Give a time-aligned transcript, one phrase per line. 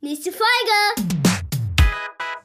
[0.00, 1.10] Nächste Folge!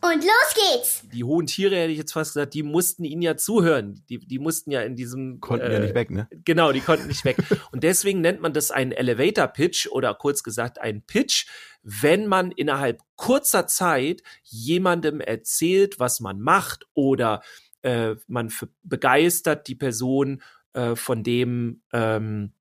[0.02, 1.04] Und los geht's!
[1.14, 4.04] Die hohen Tiere, hätte ich jetzt fast gesagt, die mussten ihnen ja zuhören.
[4.10, 5.40] Die, die mussten ja in diesem.
[5.40, 6.28] Konnten ja nicht weg, ne?
[6.32, 7.38] Genau, die konnten nicht weg.
[7.72, 11.46] Und deswegen nennt man das einen Elevator Pitch oder kurz gesagt einen Pitch,
[11.84, 17.44] wenn man innerhalb kurzer Zeit jemandem erzählt, was man macht oder
[17.84, 18.52] äh, man
[18.82, 20.42] begeistert die Person
[20.74, 22.54] äh, von dem, ähm,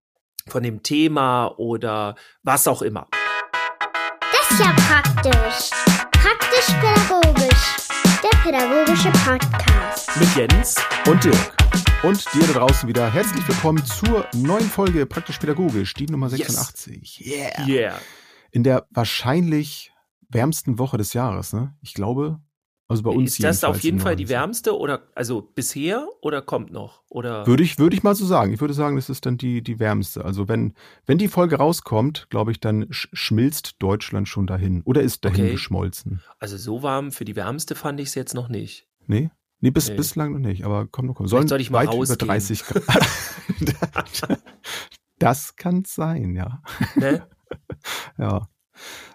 [0.46, 3.08] von dem Thema oder was auch immer.
[4.52, 5.70] Das ist ja praktisch.
[6.10, 7.76] Praktisch-pädagogisch.
[8.22, 10.10] Der pädagogische Podcast.
[10.20, 10.76] Mit Jens.
[11.08, 11.56] Und Dirk.
[12.02, 16.48] Und dir da draußen wieder herzlich willkommen zur neuen Folge Praktisch Pädagogisch, die Nummer Yes.
[16.48, 17.24] 86.
[17.24, 17.66] Yeah.
[17.66, 18.00] Yeah.
[18.50, 19.90] In der wahrscheinlich
[20.28, 21.74] wärmsten Woche des Jahres, ne?
[21.80, 22.38] Ich glaube,
[22.92, 26.72] also bei uns Ist das auf jeden Fall die wärmste oder also bisher oder kommt
[26.72, 27.02] noch?
[27.08, 28.52] Oder Würde ich, würde ich mal so sagen.
[28.52, 30.24] Ich würde sagen, das ist dann die, die wärmste.
[30.24, 30.74] Also wenn,
[31.06, 34.82] wenn die Folge rauskommt, glaube ich, dann sch schmilzt Deutschland schon dahin.
[34.84, 35.52] Oder ist dahin Okay.
[35.52, 36.22] geschmolzen.
[36.38, 38.86] also so warm für die wärmste fand ich es jetzt noch nicht.
[39.06, 39.30] Nee?
[39.60, 39.96] Nee, bis, Nee.
[39.96, 41.28] bislang noch nicht, aber komm noch komm.
[41.28, 42.28] Vielleicht soll ich mal weit über rausgehen.
[42.28, 43.06] 30 Grad.
[45.18, 46.62] das kann sein, ja.
[46.96, 47.26] Ne?
[48.18, 48.48] Ja.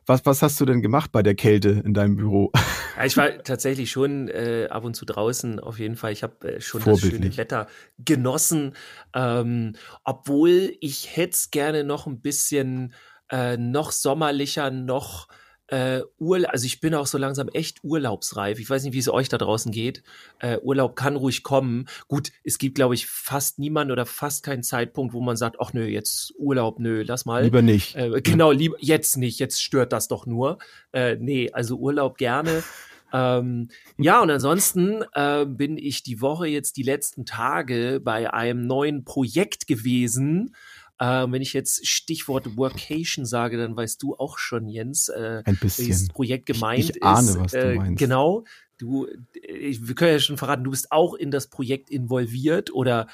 [0.06, 2.52] Was, was hast du denn gemacht bei der Kälte in deinem Büro?
[2.98, 6.14] Ja, ich war tatsächlich schon äh, ab und zu draußen, auf jeden Fall.
[6.14, 7.36] Ich habe äh, schon das schöne.
[7.38, 7.68] Wetter
[8.00, 8.74] genossen,
[9.14, 9.74] ähm,
[10.04, 12.94] obwohl ich hätte es gerne noch ein bisschen
[13.30, 15.28] äh, noch sommerlicher, noch
[15.68, 16.52] äh, Urlaub.
[16.52, 18.60] Also ich bin auch so langsam echt urlaubsreif.
[18.60, 20.04] Ich weiß nicht, wie es euch da draußen geht.
[20.40, 21.88] Äh, Urlaub kann ruhig kommen.
[22.08, 25.74] Gut, es gibt, glaube ich, fast niemanden oder fast keinen Zeitpunkt, wo man sagt, ach
[25.74, 27.44] nö, jetzt Urlaub, nö, lass mal.
[27.44, 27.96] Lieber nicht.
[27.96, 30.58] Äh, genau, lieber jetzt nicht, jetzt stört das doch nur.
[30.92, 32.64] Äh, nee, also Urlaub gerne.
[33.14, 38.68] Ähm, ja, und ansonsten äh, bin ich die Woche jetzt die letzten Tage bei einem
[38.68, 40.56] neuen Projekt gewesen.
[41.00, 45.58] Äh, wenn ich jetzt Stichwort Workation sage, dann weißt du auch schon, Jens, äh, Ein
[45.58, 46.08] bisschen.
[46.08, 47.40] Projekt gemeint ich ahne, ist.
[47.40, 48.00] was du äh, meinst.
[48.00, 48.46] Genau.
[48.78, 53.08] Du, äh, wir können ja schon verraten, du bist auch in das Projekt involviert oder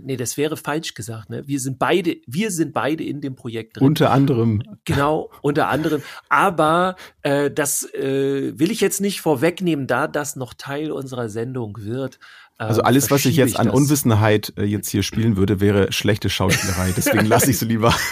[0.00, 1.46] nee, das wäre falsch gesagt, ne?
[1.46, 3.86] Wir sind beide, wir sind beide in dem Projekt drin.
[3.86, 4.62] Unter anderem.
[4.84, 6.02] Genau, unter anderem.
[6.28, 11.78] Aber äh, das äh, will ich jetzt nicht vorwegnehmen, da das noch Teil unserer Sendung
[11.80, 12.18] wird.
[12.58, 13.74] Ähm, Also alles, was ich jetzt an das.
[13.74, 16.92] Unwissenheit äh, jetzt hier spielen würde, wäre schlechte Schauspielerei.
[16.96, 17.94] Deswegen lasse ich es lieber.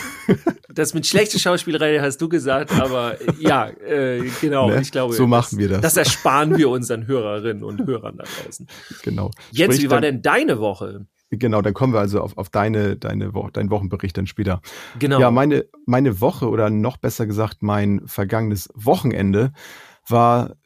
[0.75, 4.69] Das mit schlechter Schauspielerei hast du gesagt, aber äh, ja, äh, genau.
[4.71, 4.81] Ne?
[4.81, 5.83] Ich glaube, So machen wir das.
[5.83, 8.67] Das ersparen wir unseren Hörerinnen und Hörern da draußen.
[9.05, 9.31] genau.
[9.53, 11.07] Jens, Sprich, wie war dann- denn deine Woche?
[11.31, 14.61] Genau, dann kommen wir also auf, auf deine, deine Wo deinen Wochenbericht dann später.
[14.99, 15.21] Genau.
[15.21, 19.53] Ja, meine, meine Woche oder noch besser gesagt mein vergangenes Wochenende
[20.09, 20.57] war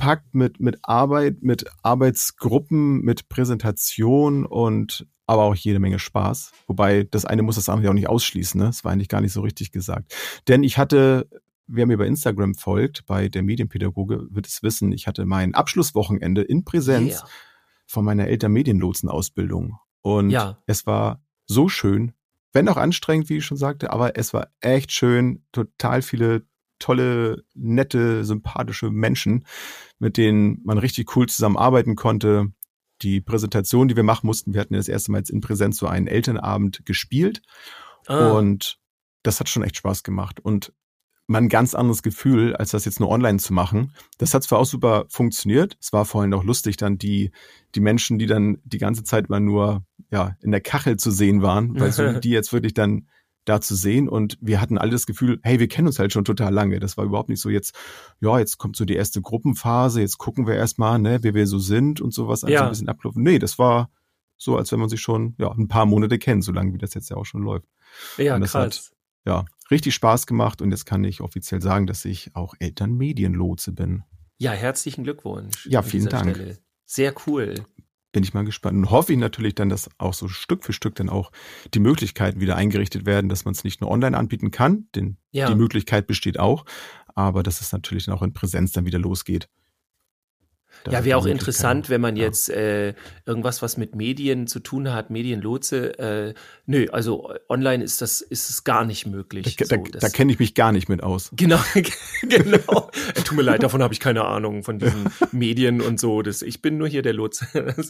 [0.00, 6.52] vollgepackt mit, mit Arbeit, mit Arbeitsgruppen, mit Präsentation und aber auch jede Menge Spaß.
[6.66, 8.58] Wobei das eine muss das andere auch nicht ausschließen.
[8.58, 8.66] Ne?
[8.66, 10.12] Das war eigentlich gar nicht so richtig gesagt.
[10.48, 11.28] Denn ich hatte,
[11.66, 16.42] wer mir bei Instagram folgt, bei der Medienpädagoge, wird es wissen, ich hatte mein Abschlusswochenende
[16.42, 17.28] in Präsenz Yeah.
[17.86, 19.78] von meiner Elternmedienlotsenausbildung.
[20.02, 20.58] Und Ja.
[20.66, 22.12] es war so schön,
[22.52, 26.42] wenn auch anstrengend, wie ich schon sagte, aber es war echt schön, total viele
[26.80, 29.44] tolle, nette, sympathische Menschen,
[30.00, 32.48] mit denen man richtig cool zusammenarbeiten konnte.
[33.02, 35.78] Die Präsentation, die wir machen mussten, wir hatten ja das erste Mal jetzt in Präsenz
[35.78, 37.42] so einen Elternabend gespielt
[38.06, 38.78] Ah, und
[39.22, 40.40] das hat schon echt Spaß gemacht.
[40.40, 40.72] Und
[41.26, 43.92] mal ein ganz anderes Gefühl, als das jetzt nur online zu machen.
[44.18, 45.76] Das hat zwar auch super funktioniert.
[45.80, 47.30] Es war vorhin auch lustig, dann die,
[47.74, 51.40] die Menschen, die dann die ganze Zeit mal nur, ja, in der Kachel zu sehen
[51.40, 53.08] waren, weil so die jetzt wirklich dann
[53.50, 56.24] da zu sehen und wir hatten alle das Gefühl, hey, wir kennen uns halt schon
[56.24, 56.78] total lange.
[56.80, 57.74] Das war überhaupt nicht so jetzt,
[58.20, 61.58] ja, jetzt kommt so die erste Gruppenphase, jetzt gucken wir erstmal, ne, wer wir so
[61.58, 62.64] sind und sowas, also Ja.
[62.64, 63.22] ein bisschen ablaufen.
[63.22, 63.90] Nee, das war
[64.36, 66.94] so, als wenn man sich schon, ja, ein paar Monate kennt, so lange wie das
[66.94, 67.66] jetzt ja auch schon läuft
[68.16, 68.92] ja, und das hat- krass.
[69.26, 74.02] ja, richtig Spaß gemacht und jetzt kann ich offiziell sagen, dass ich auch Elternmedienlotse bin.
[74.38, 75.66] Ja, herzlichen Glückwunsch.
[75.66, 76.34] Ja, vielen Dank.
[76.36, 76.58] Stelle.
[76.86, 77.54] Sehr cool.
[78.12, 78.76] Bin ich mal gespannt.
[78.76, 81.30] Und hoffe ich natürlich dann, dass auch so Stück für Stück dann auch
[81.74, 85.48] die Möglichkeiten wieder eingerichtet werden, dass man es nicht nur online anbieten kann, denn Ja.
[85.48, 86.64] die Möglichkeit besteht auch,
[87.14, 89.48] aber dass es natürlich dann auch in Präsenz dann wieder losgeht.
[90.84, 92.24] Da Ja, wäre auch interessant, wenn man ja.
[92.24, 92.94] jetzt äh,
[93.26, 95.98] irgendwas, was mit Medien zu tun hat, Medienlotse.
[95.98, 96.34] Äh,
[96.66, 99.56] nö, also online ist das ist es gar nicht möglich.
[99.56, 101.30] Da, da, So, da das- kenne ich mich gar nicht mit aus.
[101.36, 101.58] Genau,
[102.22, 102.90] genau.
[103.14, 106.22] Äh, Tut mir leid, davon habe ich keine Ahnung von diesen Medien und so.
[106.22, 107.46] Das, ich bin nur hier der Lotse.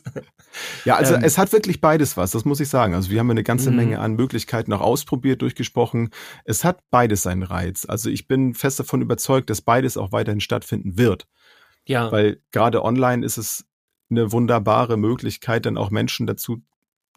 [0.84, 1.22] Ja, also Ähm.
[1.24, 2.94] es hat wirklich beides was, das muss ich sagen.
[2.94, 3.76] Also wir haben eine ganze Mhm.
[3.76, 6.10] Menge an Möglichkeiten auch ausprobiert, durchgesprochen.
[6.44, 7.86] Es hat beides seinen Reiz.
[7.88, 11.26] Also ich bin fest davon überzeugt, dass beides auch weiterhin stattfinden wird.
[11.90, 13.66] Ja, Weil gerade online ist es
[14.10, 16.62] eine wunderbare Möglichkeit, dann auch Menschen dazu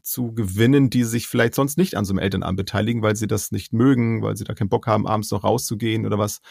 [0.01, 3.51] zu gewinnen, die sich vielleicht sonst nicht an so einem Elternabend beteiligen, weil sie das
[3.51, 6.41] nicht mögen, weil sie da keinen Bock haben, abends noch rauszugehen oder was.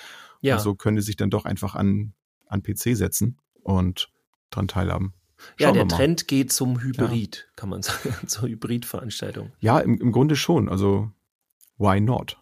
[0.40, 0.54] Ja.
[0.54, 2.12] Und so können die sich dann doch einfach an,
[2.46, 4.08] an PC setzen und
[4.50, 5.14] dran teilhaben.
[5.58, 5.96] Ja, Schauen der wir mal.
[5.96, 9.50] Trend geht zum Hybrid, kann man sagen, zur Hybridveranstaltung.
[9.58, 10.68] Ja, im, im Grunde schon.
[10.68, 11.10] Also,
[11.76, 12.38] why not?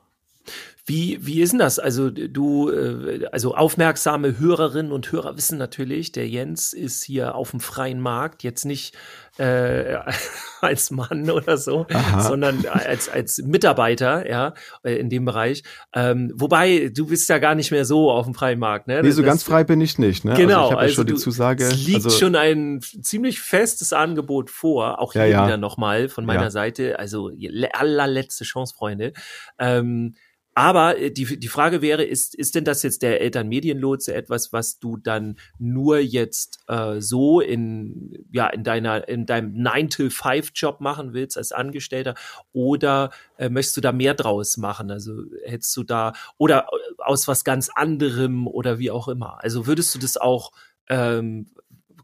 [0.87, 1.79] Wie, wie ist denn das?
[1.79, 7.51] Also du, äh, also aufmerksame Hörerinnen und Hörer wissen natürlich, der Jens ist hier auf
[7.51, 8.97] dem freien Markt, jetzt nicht
[9.39, 9.97] äh,
[10.61, 12.21] als Mann oder so, Aha.
[12.23, 15.63] sondern als, als Mitarbeiter, ja, äh, in dem Bereich.
[15.95, 19.03] Ähm, wobei, du bist ja gar nicht mehr so auf dem freien Markt, ne?
[19.03, 20.25] Nee, so Das- ganz frei bin ich nicht.
[20.25, 20.35] Ne?
[20.35, 21.65] Genau, also ich habe ja also schon die du- Zusage.
[21.65, 25.47] Es liegt also, schon ein ziemlich festes Angebot vor, auch hier Ja, ja.
[25.47, 26.51] wieder nochmal von meiner Ja.
[26.51, 26.99] Seite.
[26.99, 29.13] Also le- allerletzte Chance, Freunde.
[29.59, 30.15] Ähm,
[30.55, 34.79] aber äh, die, die Frage wäre, ist, ist denn das jetzt der Elternmedienlotse etwas, was
[34.79, 41.37] du dann nur jetzt äh, so in, ja, in deiner, in deinem 9-to-5-Job machen willst
[41.39, 42.15] als Angestellter
[42.53, 44.91] oder äh, möchtest du da mehr draus machen?
[44.91, 49.43] Also hättest du da oder äh, aus was ganz anderem oder wie auch immer.
[49.43, 50.53] Also würdest du das auch
[50.89, 51.47] ähm,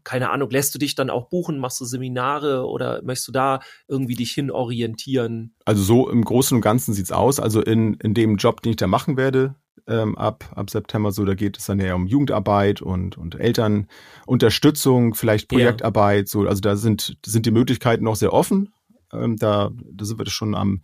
[0.07, 3.59] keine Ahnung, lässt du dich dann auch buchen, machst du Seminare oder möchtest du da
[3.89, 5.53] irgendwie dich hin orientieren?
[5.65, 7.41] also so im Großen und Ganzen sieht's aus.
[7.41, 9.55] Also in, in dem Job, den ich da machen werde,
[9.85, 15.13] ähm, ab, ab September so, da geht es dann ja um Jugendarbeit und, und Elternunterstützung,
[15.13, 15.57] vielleicht Ja.
[15.57, 16.29] Projektarbeit.
[16.29, 18.73] So, also da sind, sind die Möglichkeiten noch sehr offen.
[19.11, 20.83] Ähm, da, da sind wir schon am,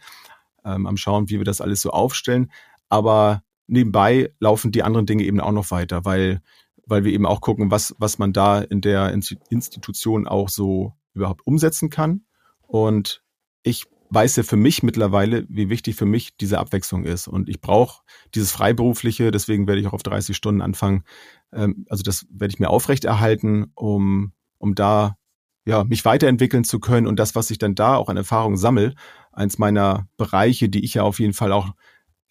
[0.65, 2.51] ähm, am Schauen, wie wir das alles so aufstellen.
[2.89, 6.41] Aber nebenbei laufen die anderen Dinge eben auch noch weiter, weil,
[6.85, 10.93] weil wir eben auch gucken, was, was man da in der Insti- Institution auch so
[11.13, 12.25] überhaupt umsetzen kann.
[12.61, 13.23] Und
[13.63, 17.27] ich weiß ja für mich mittlerweile, wie wichtig für mich diese Abwechslung ist.
[17.27, 18.03] Und ich brauche
[18.35, 21.03] dieses Freiberufliche, deswegen werde ich auch auf 30 Stunden anfangen.
[21.51, 25.17] Ähm, also das werde ich mir aufrechterhalten, um, um da
[25.65, 28.95] ja, mich weiterentwickeln zu können und das, was ich dann da auch an Erfahrung sammel,
[29.31, 31.71] eins meiner Bereiche, die ich ja auf jeden Fall auch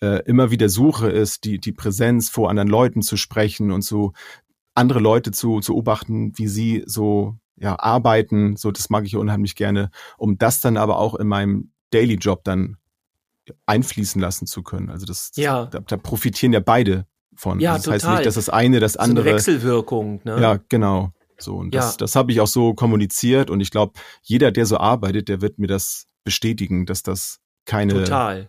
[0.03, 4.13] äh, immer wieder suche, ist die, die Präsenz vor anderen Leuten zu sprechen und so
[4.75, 8.57] andere Leute zu, zu beobachten, wie sie so ja, arbeiten.
[8.57, 12.43] So, das mag ich unheimlich gerne, um das dann aber auch in meinem Daily Job
[12.45, 12.77] dann
[13.67, 14.89] einfließen lassen zu können.
[14.91, 15.67] Also das, Ja.
[15.67, 17.61] da, da profitieren ja beide von.
[17.61, 18.17] Ja, also das heißt total.
[18.17, 19.25] nicht, dass das eine das So eine andere.
[19.35, 20.41] Wechselwirkung, ne?
[20.41, 21.13] Ja, genau.
[21.39, 21.97] So, und das, Ja.
[21.99, 25.59] das habe ich auch so kommuniziert und ich glaube, jeder, der so arbeitet, der wird
[25.59, 28.49] mir das bestätigen, dass das keine, Total.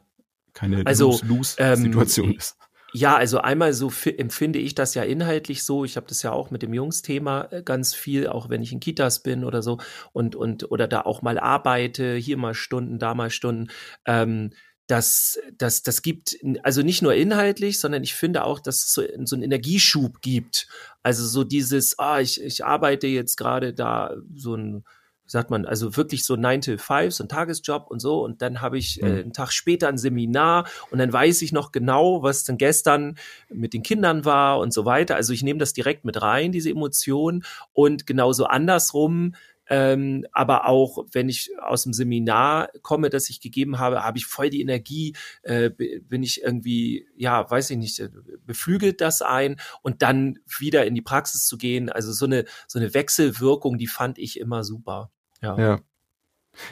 [0.54, 2.56] keine Also, Lose-Lose-Situation ähm, ist.
[2.95, 5.84] Ja, also einmal so fi- empfinde ich das ja inhaltlich so.
[5.84, 8.80] Ich habe das ja auch mit dem Jungsthema äh, ganz viel, auch wenn ich in
[8.80, 9.80] Kitas bin oder so
[10.12, 13.69] und und oder da auch mal arbeite, hier mal Stunden, da mal Stunden.
[14.06, 14.51] Ähm,
[14.88, 19.01] das, das, das gibt also nicht nur inhaltlich, sondern ich finde auch, dass es so,
[19.24, 20.68] so einen Energieschub gibt.
[21.01, 24.84] Also so dieses, ah, ich, ich arbeite jetzt gerade da so ein
[25.33, 28.24] sagt man, also wirklich so 9 to 5, so ein Tagesjob und so.
[28.24, 29.19] Und dann habe ich äh, Mhm.
[29.19, 33.18] einen Tag später ein Seminar und dann weiß ich noch genau, was denn gestern
[33.50, 35.15] mit den Kindern war und so weiter.
[35.15, 37.44] Also ich nehme das direkt mit rein, diese Emotionen.
[37.74, 39.33] Und genauso andersrum,
[39.69, 44.27] ähm, aber auch wenn ich aus dem Seminar komme, das ich gegeben habe, habe ich
[44.27, 48.03] voll die Energie, äh, bin ich irgendwie, ja, weiß ich nicht,
[48.45, 51.89] beflügelt das ein und dann wieder in die Praxis zu gehen.
[51.89, 55.09] Also so eine, so eine Wechselwirkung, die fand ich immer super.
[55.44, 55.57] Ja.
[55.60, 55.80] Ja.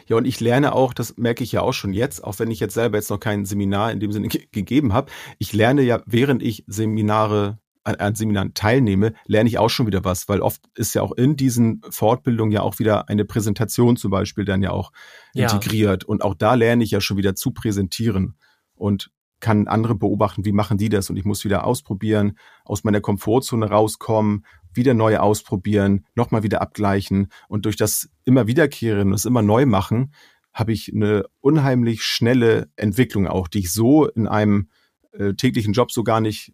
[0.08, 2.60] Ja, und ich lerne auch, das merke ich ja auch schon jetzt, auch wenn ich
[2.60, 6.02] jetzt selber jetzt noch kein Seminar in dem Sinne ge gegeben habe, ich lerne ja,
[6.06, 10.62] während ich Seminare an, an Seminaren teilnehme, lerne ich auch schon wieder was, weil oft
[10.76, 14.70] ist ja auch in diesen Fortbildungen ja auch wieder eine Präsentation zum Beispiel dann ja
[14.70, 14.92] auch
[15.34, 15.52] Ja.
[15.52, 16.04] integriert.
[16.04, 18.36] Und auch da lerne ich ja schon wieder zu präsentieren
[18.76, 23.02] und kann andere beobachten, wie machen die das und ich muss wieder ausprobieren, aus meiner
[23.02, 29.26] Komfortzone rauskommen, wieder neu ausprobieren, nochmal wieder abgleichen und durch das immer wiederkehren und es
[29.26, 30.14] immer neu machen,
[30.54, 34.70] habe ich eine unheimlich schnelle Entwicklung auch, die ich so in einem
[35.14, 36.54] äh, täglichen Job so gar nicht,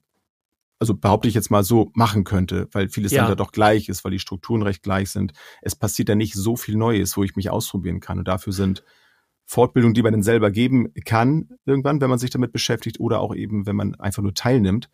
[0.80, 3.22] also behaupte ich jetzt mal so machen könnte, weil vieles Ja.
[3.22, 5.34] dann da doch gleich ist, weil die Strukturen recht gleich sind.
[5.62, 8.84] Es passiert da nicht so viel Neues, wo ich mich ausprobieren kann und dafür sind
[9.46, 13.34] Fortbildungen, die man dann selber geben kann, irgendwann, wenn man sich damit beschäftigt oder auch
[13.34, 14.90] eben, wenn man einfach nur teilnimmt,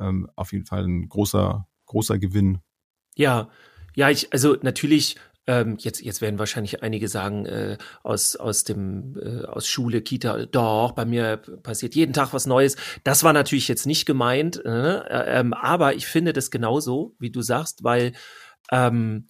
[0.00, 2.58] ähm, auf jeden Fall ein großer, großer Gewinn.
[3.14, 3.48] Ja,
[3.94, 9.16] ja, ich, also natürlich, ähm, jetzt, jetzt werden wahrscheinlich einige sagen, äh, aus, aus dem,
[9.22, 12.76] äh, aus Schule, Kita, doch, bei mir passiert jeden Tag was Neues.
[13.04, 17.42] Das war natürlich jetzt nicht gemeint, äh, ähm, aber ich finde das genauso, wie du
[17.42, 18.12] sagst, weil
[18.72, 19.28] ähm,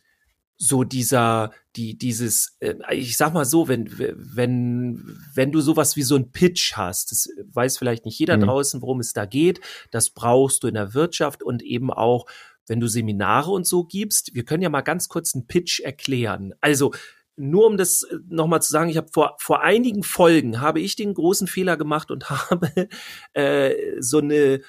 [0.56, 6.02] so dieser, die, dieses, äh, ich sag mal so, wenn, wenn, wenn du sowas wie
[6.04, 8.42] so ein Pitch hast, das weiß vielleicht nicht jeder Mhm.
[8.42, 12.24] draußen, worum es da geht, das brauchst du in der Wirtschaft und eben auch,
[12.66, 14.34] wenn du Seminare und so gibst.
[14.34, 16.54] Wir können ja mal ganz kurz einen Pitch erklären.
[16.60, 16.92] Also,
[17.36, 21.14] nur um das nochmal zu sagen, ich habe vor, vor einigen Folgen habe ich den
[21.14, 22.88] großen Fehler gemacht und habe
[23.32, 24.60] äh, so eine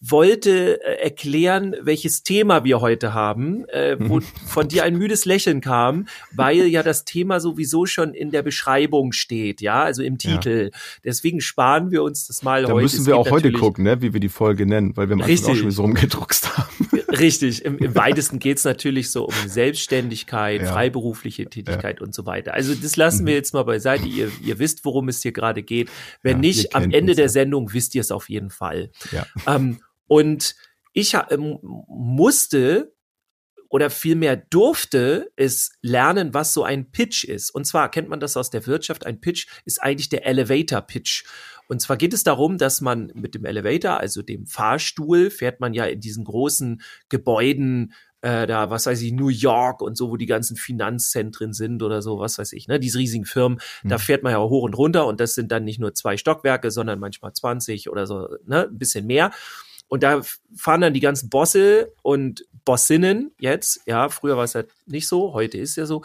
[0.00, 4.22] wollte äh, erklären, welches Thema wir heute haben, äh, wo Mhm.
[4.46, 9.12] von dir ein müdes Lächeln kam, weil ja das Thema sowieso schon in der Beschreibung
[9.12, 10.36] steht, ja, also im Ja.
[10.36, 10.70] Titel.
[11.04, 12.82] Deswegen sparen wir uns das mal Da heute.
[12.82, 15.20] müssen Es wir auch heute gucken, ne, wie wir die Folge nennen, weil wir am
[15.20, 15.58] Anfang auch Richtig.
[15.60, 16.68] schon so rumgedruckst haben.
[17.08, 20.72] Richtig, im, im weitesten geht's natürlich so um Selbstständigkeit, Ja.
[20.72, 22.54] freiberufliche Tätigkeit und so weiter.
[22.54, 24.06] Also das lassen wir jetzt mal beiseite.
[24.06, 25.88] Ihr, ihr wisst, worum es hier gerade geht.
[26.22, 26.42] Wenn Mhm.
[26.44, 27.28] Ja, nicht, am Ende uns, der ja.
[27.30, 28.90] Sendung wisst ihr es auf jeden Fall.
[29.12, 29.26] Ja.
[29.46, 29.67] Ähm,
[30.08, 30.56] und
[30.92, 32.92] ich ähm, musste
[33.70, 37.50] oder vielmehr durfte es lernen, was so ein Pitch ist.
[37.50, 39.04] Und zwar kennt man das aus der Wirtschaft.
[39.04, 41.24] Ein Pitch ist eigentlich der Elevator Pitch.
[41.68, 45.74] Und zwar geht es darum, dass man mit dem Elevator, also dem Fahrstuhl, fährt man
[45.74, 50.16] ja in diesen großen Gebäuden, äh, da, was weiß ich, New York und so, wo
[50.16, 54.00] die ganzen Finanzzentren sind oder so, was weiß ich, ne, diese riesigen Firmen, da Mhm.
[54.00, 56.98] fährt man ja hoch und runter und das sind dann nicht nur zwei Stockwerke, sondern
[56.98, 59.30] manchmal 20 oder so, ne, ein bisschen mehr.
[59.88, 60.22] Und da
[60.54, 65.32] fahren dann die ganzen Bosse und Bossinnen jetzt, ja, früher war es ja nicht so,
[65.32, 66.02] heute ist ja so,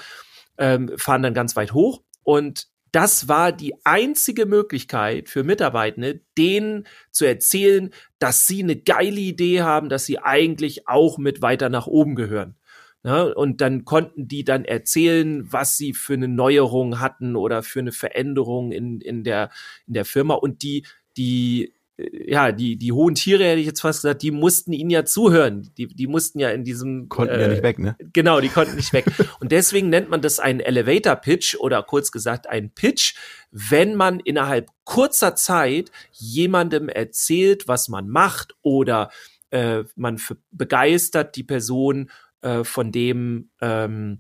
[0.58, 6.86] ähm, fahren dann ganz weit hoch und das war die einzige Möglichkeit für Mitarbeitende, denen
[7.10, 11.88] zu erzählen, dass sie eine geile Idee haben, dass sie eigentlich auch mit weiter nach
[11.88, 12.56] oben gehören.
[13.04, 17.80] Ja, und dann konnten die dann erzählen, was sie für eine Neuerung hatten oder für
[17.80, 19.50] eine Veränderung in, in, der,
[19.88, 20.36] in der Firma.
[20.36, 20.86] Und die,
[21.18, 21.74] die,
[22.12, 25.69] ja, die, die hohen Tiere, hätte ich jetzt fast gesagt, die mussten ihnen ja zuhören.
[25.77, 27.10] Die, die mussten ja in diesem.
[27.10, 27.95] Konnten ja äh, nicht weg, ne?
[28.13, 29.05] Genau, die konnten nicht weg.
[29.39, 33.15] Und deswegen nennt man das einen Elevator Pitch oder kurz gesagt einen Pitch,
[33.51, 39.10] wenn man innerhalb kurzer Zeit jemandem erzählt, was man macht oder
[39.51, 40.19] äh, man
[40.51, 42.10] begeistert die Person
[42.41, 44.19] äh, von dem ähm,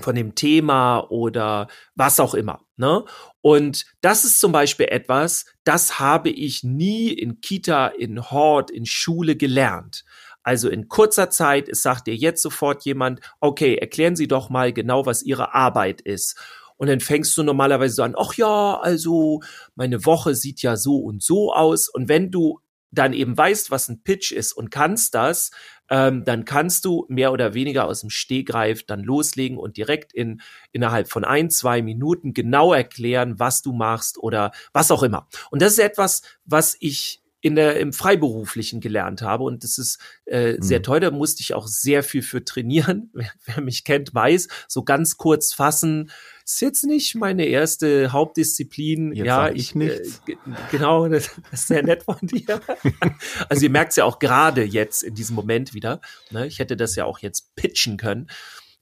[0.00, 2.60] von dem Thema oder was auch immer.
[2.76, 3.04] Ne?
[3.40, 8.86] Und das ist zum Beispiel etwas, das habe ich nie in Kita, in Hort, in
[8.86, 10.04] Schule gelernt.
[10.42, 14.72] Also in kurzer Zeit, es sagt dir jetzt sofort jemand, okay, erklären Sie doch mal
[14.72, 16.38] genau, was Ihre Arbeit ist.
[16.76, 19.40] Und dann fängst du normalerweise so an, ach ja, also
[19.74, 21.88] meine Woche sieht ja so und so aus.
[21.88, 22.60] Und wenn du
[22.92, 25.50] dann eben weißt, was ein Pitch ist und kannst das,
[25.90, 30.40] ähm, dann kannst du mehr oder weniger aus dem Stehgreif dann loslegen und direkt in
[30.72, 35.28] innerhalb von ein, zwei Minuten genau erklären, was du machst oder was auch immer.
[35.50, 40.00] Und das ist etwas, was ich in der, im Freiberuflichen gelernt habe und das ist
[40.24, 40.82] äh, sehr Mhm.
[40.82, 41.00] toll.
[41.00, 43.10] Da musste ich auch sehr viel für trainieren.
[43.14, 46.10] Wer, wer mich kennt, weiß, so ganz kurz fassen
[46.54, 49.12] ist jetzt nicht meine erste Hauptdisziplin.
[49.12, 50.18] Jetzt ja, sag ich nichts.
[50.20, 50.36] Äh, ge-
[50.70, 52.60] genau, das das ist sehr nett von dir.
[53.48, 56.00] also ihr merkt es ja auch gerade jetzt in diesem Moment wieder.
[56.30, 56.46] Ne?
[56.46, 58.28] Ich hätte das ja auch jetzt pitchen können.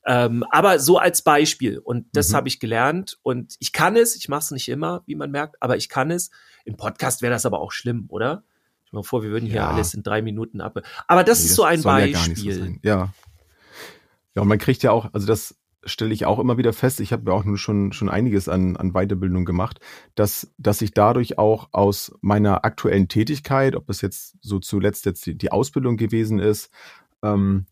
[0.07, 1.79] Ähm, aber so als Beispiel.
[1.79, 2.37] Und das Mhm.
[2.37, 3.19] habe ich gelernt.
[3.23, 6.11] Und ich kann es, ich mache es nicht immer, wie man merkt, aber ich kann
[6.11, 6.31] es.
[6.67, 8.45] Im Podcast wäre das aber auch schlimm, oder?
[8.85, 9.71] Ich mal vor, wir würden hier Ja.
[9.71, 10.79] alles in drei Minuten ab.
[11.09, 12.55] Aber das Nee, ist so ein soll ja so Beispiel.
[12.59, 12.81] sein.
[12.83, 13.15] Ja.
[14.35, 15.55] Ja, und man kriegt ja auch, also das
[15.87, 18.77] stelle ich auch immer wieder fest, ich habe ja auch nun schon, schon einiges an,
[18.77, 19.81] an Weiterbildung gemacht,
[20.15, 25.27] dass, dass ich dadurch auch aus meiner aktuellen Tätigkeit, ob es jetzt so zuletzt jetzt
[25.27, 26.71] die, die Ausbildung gewesen ist,
[27.23, 27.67] ähm,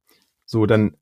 [0.44, 0.96] so dann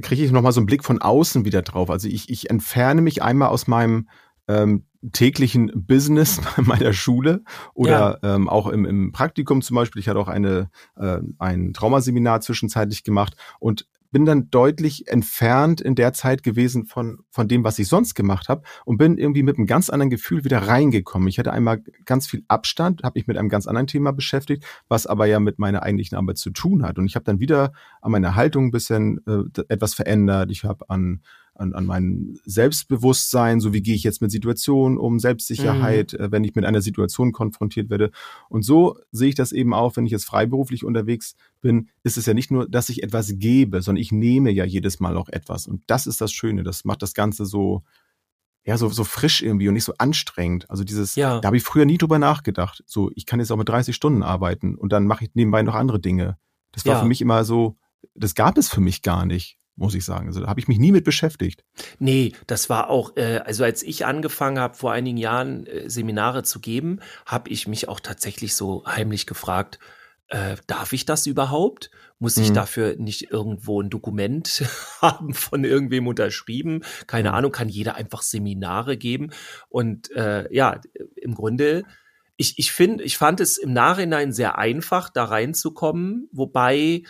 [0.00, 1.90] kriege ich nochmal so einen Blick von außen wieder drauf.
[1.90, 4.08] Also ich, ich entferne mich einmal aus meinem
[4.48, 7.42] ähm, täglichen Business bei meiner Schule
[7.74, 10.00] oder ähm, auch im, im Praktikum zum Beispiel.
[10.00, 15.94] Ich hatte auch eine, äh, ein Traumaseminar zwischenzeitlich gemacht und bin dann deutlich entfernt in
[15.94, 19.56] der Zeit gewesen von, von dem, was ich sonst gemacht habe und bin irgendwie mit
[19.56, 21.28] einem ganz anderen Gefühl wieder reingekommen.
[21.28, 25.06] Ich hatte einmal ganz viel Abstand, habe mich mit einem ganz anderen Thema beschäftigt, was
[25.06, 26.98] aber ja mit meiner eigentlichen Arbeit zu tun hat.
[26.98, 30.50] Und ich habe dann wieder an meiner Haltung ein bisschen äh, etwas verändert.
[30.50, 31.22] Ich habe an,
[31.54, 36.44] an, an mein Selbstbewusstsein, so wie gehe ich jetzt mit Situationen um, Selbstsicherheit, äh, wenn
[36.44, 38.10] ich mit einer Situation konfrontiert werde.
[38.48, 42.26] Und so sehe ich das eben auch, wenn ich jetzt freiberuflich unterwegs bin, ist es
[42.26, 45.66] ja nicht nur, dass ich etwas gebe, sondern ich nehme ja jedes Mal auch etwas.
[45.66, 46.62] Und das ist das Schöne.
[46.62, 47.82] Das macht das Ganze so,
[48.64, 50.68] ja, so, so frisch irgendwie und nicht so anstrengend.
[50.70, 51.40] Also dieses, Ja.
[51.40, 52.82] da habe ich früher nie drüber nachgedacht.
[52.86, 55.74] So, ich kann jetzt auch mit 30 Stunden arbeiten und dann mache ich nebenbei noch
[55.74, 56.36] andere Dinge.
[56.72, 57.00] Das war Ja.
[57.00, 57.76] für mich immer so,
[58.14, 60.28] das gab es für mich gar nicht, muss ich sagen.
[60.28, 61.64] Also da habe ich mich nie mit beschäftigt.
[61.98, 66.42] Nee, das war auch, äh, also als ich angefangen habe, vor einigen Jahren äh, Seminare
[66.44, 69.78] zu geben, habe ich mich auch tatsächlich so heimlich gefragt,
[70.28, 71.90] äh, darf ich das überhaupt?
[72.20, 72.54] Muss ich Mhm.
[72.54, 74.62] dafür nicht irgendwo ein Dokument
[75.00, 76.82] haben von irgendwem unterschrieben?
[77.06, 77.34] Keine Mhm.
[77.34, 79.30] Ahnung, kann jeder einfach Seminare geben?
[79.68, 80.80] Und äh, ja,
[81.16, 81.84] im Grunde,
[82.36, 87.02] ich, ich finde, ich fand es im Nachhinein sehr einfach, da reinzukommen, wobei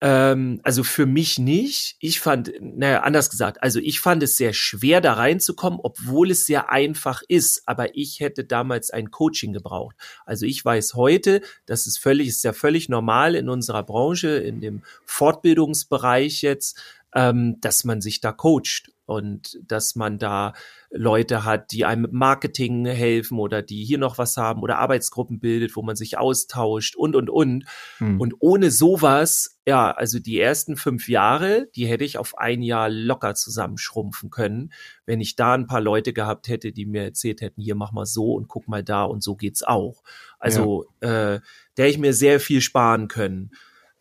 [0.00, 1.96] Ähm, also für mich nicht.
[2.00, 6.46] Ich fand, naja, anders gesagt, also ich fand es sehr schwer, da reinzukommen, obwohl es
[6.46, 7.62] sehr einfach ist.
[7.66, 9.96] Aber ich hätte damals ein Coaching gebraucht.
[10.24, 14.60] Also ich weiß heute, das ist völlig, ist ja völlig normal in unserer Branche, in
[14.60, 16.80] dem Fortbildungsbereich jetzt,
[17.14, 20.52] ähm, dass man sich da coacht und dass man da
[20.92, 25.40] Leute hat, die einem mit Marketing helfen oder die hier noch was haben oder Arbeitsgruppen
[25.40, 27.64] bildet, wo man sich austauscht und, und, und.
[27.98, 28.20] Hm.
[28.20, 32.88] Und ohne sowas, ja, also die ersten fünf Jahre, die hätte ich auf ein Jahr
[32.88, 34.72] locker zusammenschrumpfen können,
[35.06, 38.06] wenn ich da ein paar Leute gehabt hätte, die mir erzählt hätten, hier mach mal
[38.06, 40.04] so und guck mal da und so geht's auch.
[40.38, 41.34] Also, ja.
[41.34, 41.40] äh,
[41.76, 43.50] der ich mir sehr viel sparen können.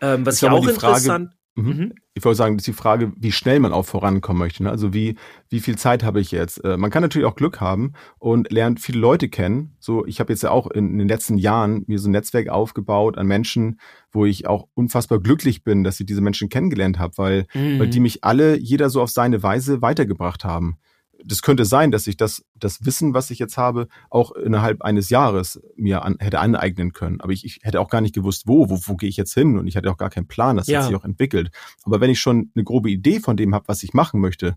[0.01, 1.69] Ähm, was ich, ich auch interessant Mhm.
[1.69, 1.93] mhm.
[2.15, 4.63] Ich wollte sagen, das ist die Frage, wie schnell man auch vorankommen möchte.
[4.63, 4.69] Ne?
[4.69, 5.15] Also wie,
[5.47, 6.61] wie viel Zeit habe ich jetzt?
[6.65, 9.77] Äh, man kann natürlich auch Glück haben und lernt viele Leute kennen.
[9.79, 12.49] So, ich habe jetzt ja auch in, in, den letzten Jahren mir so ein Netzwerk
[12.49, 13.79] aufgebaut an Menschen,
[14.11, 17.79] wo ich auch unfassbar glücklich bin, dass ich diese Menschen kennengelernt habe, weil, mhm.
[17.79, 20.77] weil die mich alle, jeder so auf seine Weise weitergebracht haben
[21.23, 25.09] das könnte sein, dass ich das, das Wissen, was ich jetzt habe, auch innerhalb eines
[25.09, 27.21] Jahres mir an, hätte aneignen können.
[27.21, 29.57] Aber ich, ich hätte auch gar nicht gewusst, wo, wo, wo gehe ich jetzt hin?
[29.57, 30.79] Und ich hatte auch gar keinen Plan, das ja.
[30.79, 31.51] hat sich auch entwickelt.
[31.83, 34.55] Aber wenn ich schon eine grobe Idee von dem habe, was ich machen möchte,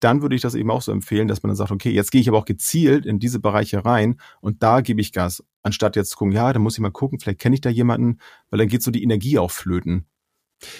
[0.00, 2.20] dann würde ich das eben auch so empfehlen, dass man dann sagt, okay, jetzt gehe
[2.20, 6.10] ich aber auch gezielt in diese Bereiche rein und da gebe ich Gas, anstatt jetzt
[6.10, 8.68] zu gucken, ja, da muss ich mal gucken, vielleicht kenne ich da jemanden, weil dann
[8.68, 10.06] geht so die Energie auch flöten.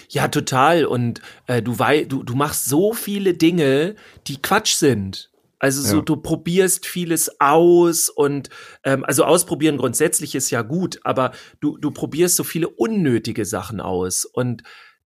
[0.09, 0.85] Ja, total.
[0.85, 3.95] Und äh, du, wei du, du machst so viele Dinge,
[4.27, 5.31] die Quatsch sind.
[5.59, 6.01] Also so, ja.
[6.01, 8.49] du probierst vieles aus und
[8.83, 13.79] ähm, also ausprobieren grundsätzlich ist ja gut, aber du, du probierst so viele unnötige Sachen
[13.79, 14.25] aus.
[14.25, 14.63] Und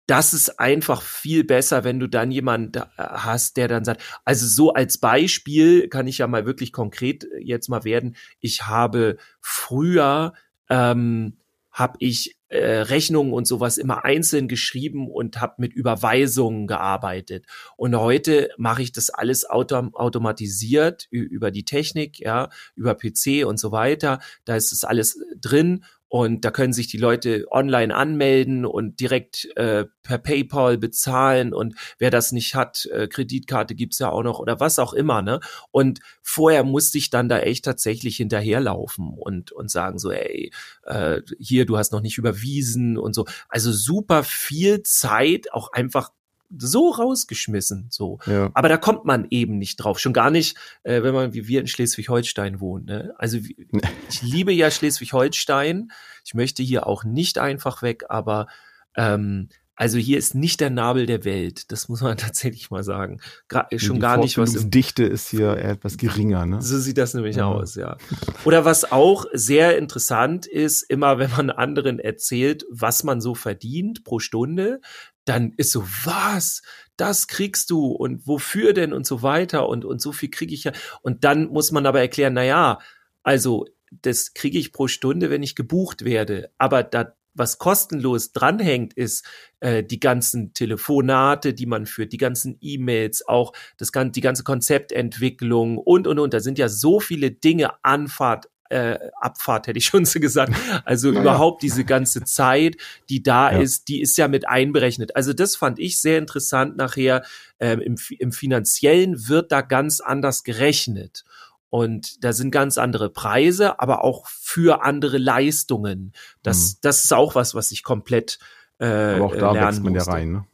[0.08, 4.72] das ist einfach viel besser, wenn du dann jemanden hast, der dann sagt, also so
[4.72, 8.16] als Beispiel kann ich ja mal wirklich konkret jetzt mal werden.
[8.40, 10.34] Ich habe früher
[10.70, 11.38] ähm,
[11.76, 17.46] habe ich äh, Rechnungen und sowas immer einzeln geschrieben und habe mit Überweisungen gearbeitet.
[17.76, 23.60] Und heute mache ich das alles autom automatisiert über die Technik, ja, über PC und
[23.60, 24.20] so weiter.
[24.46, 25.84] Da ist das alles drin
[26.16, 31.54] und da können sich die Leute online anmelden und direkt äh, per PayPal bezahlen.
[31.54, 35.22] Und wer das nicht hat, äh, Kreditkarte gibt's ja auch noch oder was auch immer.
[35.22, 35.42] Ne?
[35.72, 40.54] Und vorher musste ich dann da echt tatsächlich hinterherlaufen und, und sagen so, ey,
[40.86, 43.26] äh, hier, du hast noch nicht überwiesen und so.
[43.50, 46.12] Also super viel Zeit, auch einfach
[46.50, 48.20] so rausgeschmissen, so.
[48.26, 48.52] Ja.
[48.54, 50.00] Aber da kommt man eben nicht drauf.
[50.00, 52.86] Schon gar nicht, äh, wenn man wie wir in Schleswig-Holstein wohnt.
[52.86, 53.14] Ne?
[53.18, 55.92] Also ich liebe ja Schleswig-Holstein.
[56.24, 58.48] Ich möchte hier auch nicht einfach weg, aber
[58.96, 61.72] ähm, also hier ist nicht der Nabel der Welt.
[61.72, 63.20] Das muss man tatsächlich mal sagen.
[63.48, 64.54] Gra schon gar nicht was.
[64.54, 66.62] Die Dichte ist hier etwas geringer, ne?
[66.62, 67.46] So sieht das nämlich ja.
[67.46, 67.98] aus, ja.
[68.46, 74.04] Oder was auch sehr interessant ist, immer wenn man anderen erzählt, was man so verdient
[74.04, 74.80] pro Stunde,
[75.26, 76.62] dann ist so, was?
[76.98, 80.64] Das kriegst du und wofür denn und so weiter und, und so viel kriege ich
[80.64, 80.72] ja.
[81.02, 82.80] Und dann muss man aber erklären, na ja,
[83.24, 83.66] also
[84.02, 86.52] das kriege ich pro Stunde, wenn ich gebucht werde.
[86.58, 89.26] Aber da, was kostenlos dranhängt, ist
[89.60, 95.78] äh, die ganzen Telefonate, die man führt, die ganzen E-Mails, auch das, die ganze Konzeptentwicklung
[95.78, 96.34] und, und, und.
[96.34, 100.54] Da sind ja so viele Dinge, Anfahrt, äh, Abfahrt, hätte ich schon so gesagt.
[100.86, 101.22] Also naja.
[101.22, 102.78] überhaupt diese ganze Zeit,
[103.10, 103.60] die da ja.
[103.60, 105.16] ist, die ist ja mit einberechnet.
[105.16, 107.24] Also das fand ich sehr interessant nachher.
[107.60, 111.24] Ähm, im, Im Finanziellen wird da ganz anders gerechnet.
[111.70, 116.14] Und da sind ganz andere Preise, aber auch für andere Leistungen.
[116.42, 116.78] Das, mhm.
[116.82, 118.40] das ist auch was, was ich komplett
[118.80, 120.10] äh, aber auch da lernen man musste.
[120.10, 120.46] ja rein, ne?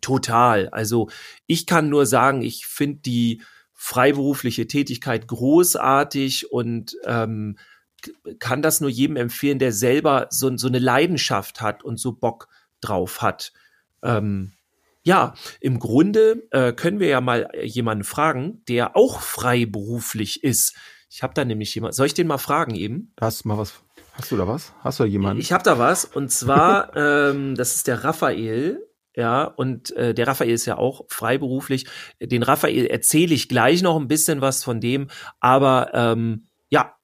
[0.00, 0.68] Total.
[0.68, 1.08] Also
[1.46, 3.42] ich kann nur sagen, ich finde die
[3.76, 7.56] freiberufliche Tätigkeit großartig und ähm,
[8.38, 12.48] kann das nur jedem empfehlen, der selber so, so eine Leidenschaft hat und so Bock
[12.80, 13.52] drauf hat.
[14.02, 14.52] Ähm,
[15.02, 20.74] ja, im Grunde äh, können wir ja mal jemanden fragen, der auch freiberuflich ist.
[21.10, 21.94] Ich habe da nämlich jemand.
[21.94, 23.12] Soll ich den mal fragen eben?
[23.20, 23.74] Hast du mal was?
[24.14, 24.72] Hast du da was?
[24.80, 25.40] Hast du da jemanden?
[25.40, 28.85] Ich habe da was und zwar, ähm, das ist der Raphael
[29.16, 31.86] ja, und äh, der Raphael ist ja auch freiberuflich.
[32.20, 35.08] Den Raphael erzähle ich gleich noch ein bisschen was von dem,
[35.40, 36.94] aber ähm, ja,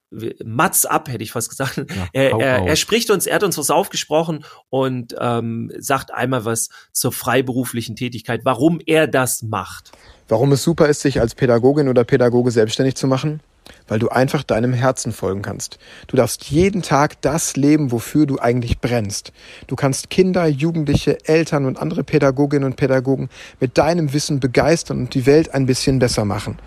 [0.45, 1.77] Mats ab, hätte ich fast gesagt.
[1.77, 6.45] Ja, er, er, er, spricht uns, er hat uns was aufgesprochen und ähm, sagt einmal
[6.45, 9.91] was zur freiberuflichen Tätigkeit, warum er das macht.
[10.27, 13.41] Warum es super ist, sich als Pädagogin oder Pädagoge selbstständig zu machen?
[13.87, 15.77] Weil du einfach deinem Herzen folgen kannst.
[16.07, 19.31] Du darfst jeden Tag das leben, wofür du eigentlich brennst.
[19.67, 25.13] Du kannst Kinder, Jugendliche, Eltern und andere Pädagoginnen und Pädagogen mit deinem Wissen begeistern und
[25.13, 26.57] die Welt ein bisschen besser machen.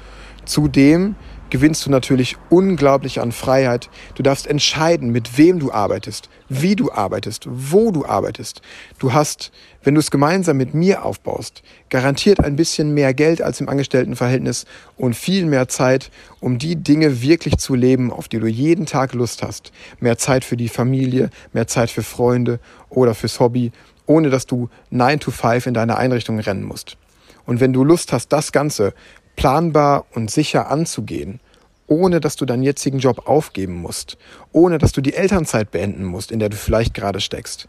[0.44, 1.16] Zudem
[1.50, 3.88] gewinnst du natürlich unglaublich an Freiheit.
[4.14, 8.62] Du darfst entscheiden, mit wem du arbeitest, wie du arbeitest, wo du arbeitest.
[8.98, 13.60] Du hast, wenn du es gemeinsam mit mir aufbaust, garantiert ein bisschen mehr Geld als
[13.60, 14.64] im Angestelltenverhältnis
[14.96, 19.12] und viel mehr Zeit, um die Dinge wirklich zu leben, auf die du jeden Tag
[19.14, 19.72] Lust hast.
[20.00, 23.72] Mehr Zeit für die Familie, mehr Zeit für Freunde oder fürs Hobby,
[24.06, 26.96] ohne dass du 9 to 5 in deine Einrichtung rennen musst.
[27.44, 28.92] Und wenn du Lust hast, das Ganze
[29.36, 31.40] planbar und sicher anzugehen,
[31.86, 34.18] ohne dass du deinen jetzigen Job aufgeben musst,
[34.52, 37.68] ohne dass du die Elternzeit beenden musst, in der du vielleicht gerade steckst,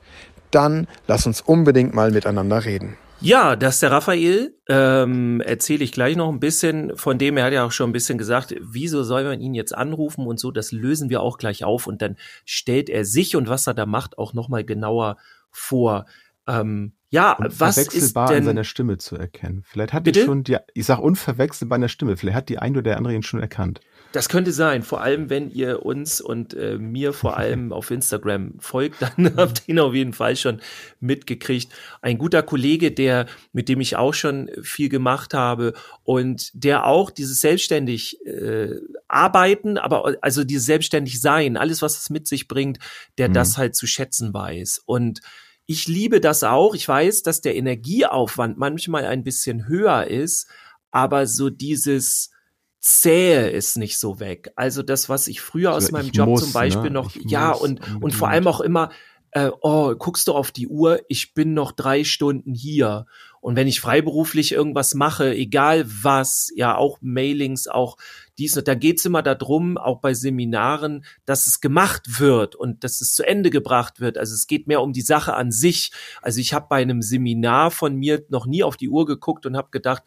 [0.52, 2.98] dann lass uns unbedingt mal miteinander reden.
[3.20, 4.56] Ja, das ist der Raphael.
[4.70, 6.96] Ähm, Erzähle ich gleich noch ein bisschen.
[6.98, 9.76] Von dem, er hat ja auch schon ein bisschen gesagt, wieso soll man ihn jetzt
[9.76, 10.52] anrufen und so.
[10.52, 11.88] Das lösen wir auch gleich auf.
[11.88, 15.18] Und dann stellt er sich und was er da macht auch nochmal genauer
[15.50, 16.06] vor.
[16.48, 19.64] Ähm, ja, und was ist denn an seiner Stimme zu erkennen.
[19.66, 20.20] Vielleicht hat Bitte?
[20.20, 22.18] die schon die, ich sag unverwechselbar an der Stimme.
[22.18, 23.80] Vielleicht hat die ein oder der andere ihn schon erkannt.
[24.12, 28.56] Das könnte sein, vor allem wenn ihr uns und äh, mir vor allem auf Instagram
[28.60, 30.60] folgt, dann habt ihr ihn auf jeden Fall schon
[31.00, 31.72] mitgekriegt.
[32.02, 37.10] Ein guter Kollege, der mit dem ich auch schon viel gemacht habe und der auch
[37.10, 38.76] dieses selbstständig äh,
[39.08, 42.80] arbeiten, aber also dieses selbstständig sein, alles was es mit sich bringt,
[43.18, 43.34] der Mhm.
[43.34, 45.22] das halt zu schätzen weiß und
[45.68, 46.74] ich liebe das auch.
[46.74, 50.48] Ich weiß, dass der Energieaufwand manchmal ein bisschen höher ist,
[50.92, 52.32] aber so dieses
[52.80, 54.52] Zähe ist nicht so weg.
[54.56, 56.92] Also das, was ich früher aus So, meinem Job muss, zum Beispiel ne?
[56.92, 58.16] noch, Ich ja, und, und unbedingt.
[58.16, 58.90] vor allem auch immer,
[59.32, 63.06] äh, oh, guckst du auf die Uhr, ich bin noch drei Stunden hier.
[63.42, 67.98] Und wenn ich freiberuflich irgendwas mache, egal was, ja, auch Mailings, auch
[68.38, 73.02] dies, und da geht's immer darum, auch bei Seminaren, dass es gemacht wird und dass
[73.02, 74.18] es zu Ende gebracht wird.
[74.18, 75.92] Also es geht mehr um die Sache an sich.
[76.22, 79.58] Also ich habe bei einem Seminar von mir noch nie auf die Uhr geguckt und
[79.58, 80.04] habe gedacht,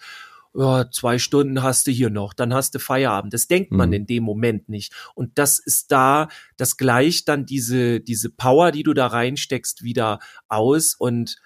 [0.52, 3.32] ja, zwei Stunden hast du hier noch, dann hast du Feierabend.
[3.32, 3.94] Das denkt man Mhm.
[3.94, 4.92] in dem Moment nicht.
[5.14, 10.18] Und das ist da, das gleicht dann diese, diese Power, die du da reinsteckst, wieder
[10.48, 10.94] aus.
[10.94, 11.36] Und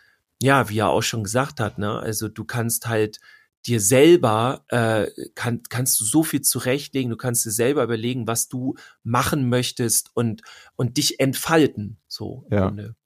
[0.43, 3.21] ja, wie er auch schon gesagt hat, ne, also du kannst halt
[3.67, 8.49] dir selber, äh, kann, kannst du so viel zurechtlegen, du kannst dir selber überlegen, was
[8.49, 10.43] du machen möchtest und,
[10.77, 12.45] und dich entfalten, so.
[12.51, 12.67] im Ja.
[12.67, 12.97] Grunde.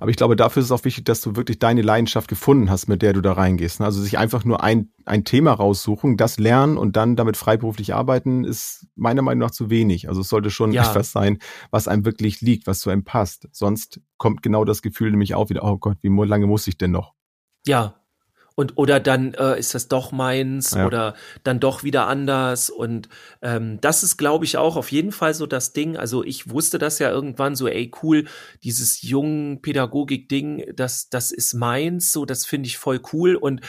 [0.00, 2.88] Aber ich glaube, dafür ist es auch wichtig, dass du wirklich deine Leidenschaft gefunden hast,
[2.88, 3.80] mit der du da reingehst.
[3.80, 3.86] ne?
[3.86, 8.44] Also sich einfach nur ein, ein Thema raussuchen, das lernen und dann damit freiberuflich arbeiten,
[8.44, 10.08] ist meiner Meinung nach zu wenig.
[10.08, 10.88] Also es sollte schon Ja.
[10.88, 11.38] etwas sein,
[11.70, 13.48] was einem wirklich liegt, was zu einem passt.
[13.52, 16.92] Sonst kommt genau das Gefühl nämlich auch wieder, oh Gott, wie lange muss ich denn
[16.92, 17.12] noch?
[17.66, 18.00] Ja.
[18.56, 20.86] Und oder dann äh, ist das doch meins Ja.
[20.86, 21.14] oder
[21.44, 22.70] dann doch wieder anders.
[22.70, 23.08] Und
[23.42, 25.96] ähm, das ist, glaube ich, auch auf jeden Fall so das Ding.
[25.96, 28.24] Also ich wusste das ja irgendwann so, ey, cool,
[28.64, 33.36] dieses jungen Pädagogik-Ding, das, das ist meins, so, das finde ich voll cool.
[33.36, 33.60] Und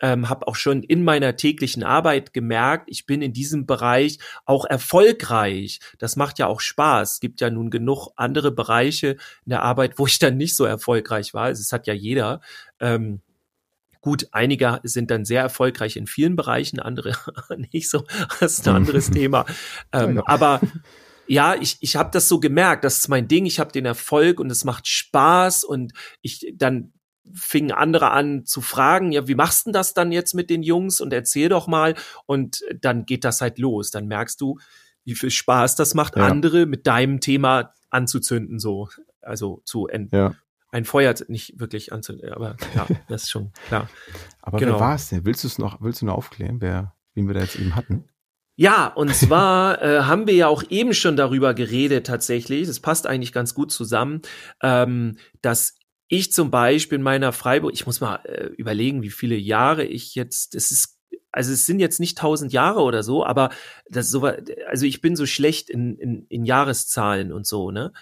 [0.00, 4.64] ähm, habe auch schon in meiner täglichen Arbeit gemerkt, ich bin in diesem Bereich auch
[4.64, 5.78] erfolgreich.
[6.00, 7.12] Das macht ja auch Spaß.
[7.12, 9.10] Es gibt ja nun genug andere Bereiche
[9.46, 11.44] in der Arbeit, wo ich dann nicht so erfolgreich war.
[11.44, 12.40] Also, es hat ja jeder.
[12.80, 13.20] Ähm,
[14.02, 17.14] Gut, einige sind dann sehr erfolgreich in vielen Bereichen, andere
[17.72, 18.04] nicht so.
[18.40, 19.46] Das ist ein anderes Thema.
[19.92, 20.22] Ähm, Ja.
[20.26, 20.60] aber
[21.28, 24.40] ja, ich, ich habe das so gemerkt, das ist mein Ding, ich habe den Erfolg
[24.40, 26.92] und es macht Spaß und ich dann
[27.32, 30.64] fingen andere an zu fragen, ja, wie machst du denn das dann jetzt mit den
[30.64, 31.94] Jungs und erzähl doch mal
[32.26, 34.58] und dann geht das halt los, dann merkst du,
[35.04, 36.26] wie viel Spaß das macht, Ja.
[36.26, 38.88] andere mit deinem Thema anzuzünden, so,
[39.20, 40.34] also zu ent Ja.
[40.72, 43.88] Ein Feuer nicht wirklich anzünden, aber ja, das ist schon klar.
[44.40, 44.72] Aber Genau.
[44.72, 45.24] wer war es denn?
[45.24, 48.08] Willst du es noch, willst du noch aufklären, wer, wen wir da jetzt eben hatten?
[48.56, 53.06] Ja, und zwar äh, haben wir ja auch eben schon darüber geredet tatsächlich, das passt
[53.06, 54.22] eigentlich ganz gut zusammen,
[54.62, 55.76] ähm, dass
[56.08, 60.14] ich zum Beispiel in meiner Freiburg, ich muss mal äh, überlegen, wie viele Jahre ich
[60.14, 60.91] jetzt, es ist,
[61.30, 63.50] also es sind jetzt nicht tausend Jahre oder so, aber
[63.88, 64.22] das ist so,
[64.68, 67.92] also ich bin so schlecht in, in, in Jahreszahlen und so, ne?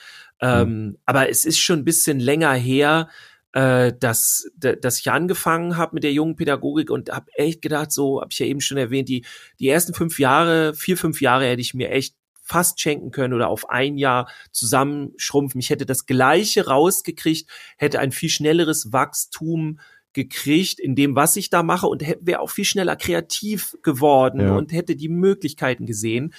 [0.41, 3.09] Ähm, aber es ist schon ein bisschen länger her,
[3.53, 7.93] äh, dass, da- dass ich angefangen habe mit der jungen Pädagogik und habe echt gedacht,
[7.93, 9.25] so habe ich ja eben schon erwähnt, die,
[9.59, 13.49] die ersten fünf Jahre, vier, fünf Jahre hätte ich mir echt fast schenken können oder
[13.49, 15.61] auf ein Jahr zusammenschrumpfen.
[15.61, 19.79] Ich hätte das Gleiche rausgekriegt, hätte ein viel schnelleres Wachstum
[20.13, 24.57] gekriegt in dem, was ich da mache und wäre auch viel schneller kreativ geworden Ja.
[24.57, 26.35] und hätte die Möglichkeiten gesehen.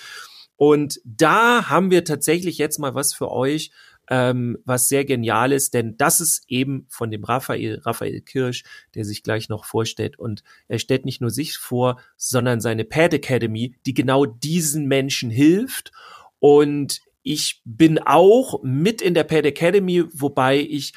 [0.56, 3.72] Und da haben wir tatsächlich jetzt mal was für euch,
[4.10, 9.06] ähm, was sehr genial ist, denn das ist eben von dem Raphael, Raphael Kirsch, der
[9.06, 10.20] sich gleich noch vorstellt.
[10.20, 15.30] Und er stellt nicht nur sich vor, sondern seine Pad Academy, die genau diesen Menschen
[15.32, 15.92] hilft.
[16.40, 20.94] Und ich bin auch mit in der Pad Academy, wobei ich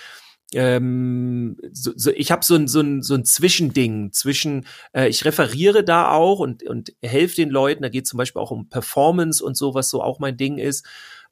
[0.55, 5.25] ähm, so, so, ich habe so ein, so, ein, so ein Zwischending zwischen, äh, ich
[5.25, 9.45] referiere da auch und, und helfe den Leuten, da geht zum Beispiel auch um Performance
[9.45, 10.87] und so, was so auch mein Ding ist.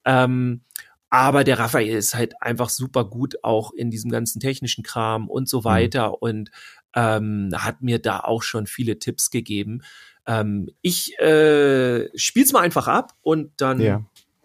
[0.05, 0.63] Ähm,
[1.11, 5.49] aber der Raphael ist halt einfach super gut auch in diesem ganzen technischen Kram und
[5.49, 5.65] so mhm.
[5.65, 6.17] weiter mhm.
[6.21, 6.51] und
[6.95, 9.83] ähm, hat mir da auch schon viele Tipps gegeben.
[10.27, 14.05] Ähm, ich äh, spiel's mal einfach ab und dann ja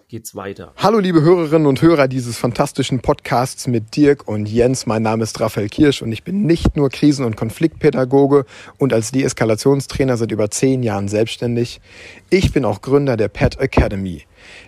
[0.10, 0.72] geht's weiter.
[0.78, 4.86] Hallo liebe Hörerinnen und Hörer dieses fantastischen Podcasts mit Dirk und Jens.
[4.86, 8.46] Mein Name ist Raphael Kirsch und ich bin nicht nur Krisen- und Konfliktpädagoge
[8.78, 11.82] und als Deeskalationstrainer seit über zehn Jahren selbstständig.
[12.30, 14.24] Ich bin auch Gründer der Pet Academy.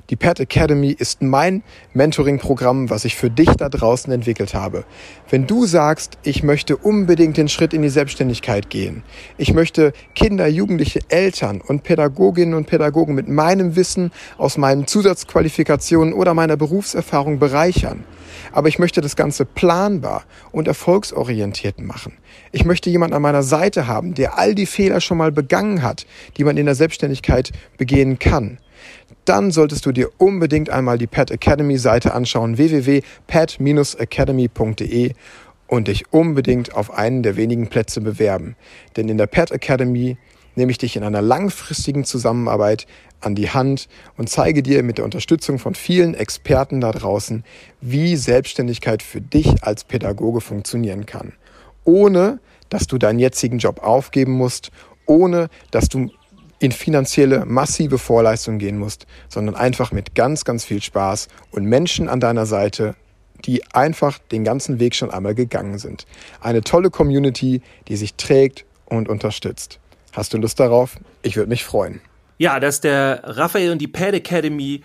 [0.10, 1.64] Die Pet Academy ist mein
[1.94, 4.86] Mentoring-Programm, was ich für dich da draußen entwickelt habe.
[5.30, 9.04] Wenn du sagst, ich möchte unbedingt den Schritt in die Selbstständigkeit gehen,
[9.38, 16.14] ich möchte Kinder, Jugendliche, Eltern und Pädagoginnen und Pädagogen mit meinem Wissen aus meinen Zusatzqualifikationen
[16.14, 18.04] oder meiner Berufserfahrung bereichern,
[18.52, 22.14] aber ich möchte das Ganze planbar und erfolgsorientiert machen.
[22.52, 26.06] Ich möchte jemanden an meiner Seite haben, der all die Fehler schon mal begangen hat,
[26.38, 28.58] die man in der Selbstständigkeit begehen kann
[29.26, 35.14] dann solltest du dir unbedingt einmal die Pet Academy Seite anschauen, www.pet-academy.de
[35.68, 38.56] und dich unbedingt auf einen der wenigen Plätze bewerben.
[38.98, 40.18] Denn in der Pet Academy
[40.56, 42.88] nehme ich dich in einer langfristigen Zusammenarbeit
[43.22, 47.44] an die Hand und zeige dir mit der Unterstützung von vielen Experten da draußen,
[47.82, 51.34] wie Selbstständigkeit für dich als Pädagoge funktionieren kann.
[51.84, 54.72] Ohne, dass du deinen jetzigen Job aufgeben musst,
[55.06, 56.10] ohne, dass du
[56.60, 62.10] in finanzielle, massive Vorleistungen gehen musst, sondern einfach mit ganz, ganz viel Spaß und Menschen
[62.10, 62.96] an deiner Seite,
[63.46, 66.06] die einfach den ganzen Weg schon einmal gegangen sind.
[66.42, 69.80] Eine tolle Community, die sich trägt und unterstützt.
[70.12, 70.98] Hast du Lust darauf?
[71.22, 72.02] Ich würde mich freuen.
[72.38, 74.82] Ja, dass der Raphael und die Pad Academy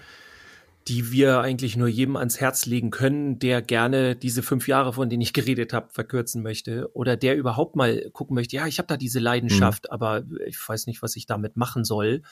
[0.88, 5.08] die wir eigentlich nur jedem ans Herz legen können, der gerne diese fünf Jahre, von
[5.08, 8.88] denen ich geredet habe, verkürzen möchte oder der überhaupt mal gucken möchte, ja, ich habe
[8.88, 9.92] da diese Leidenschaft, mhm.
[9.92, 12.22] aber ich weiß nicht, was ich damit machen soll.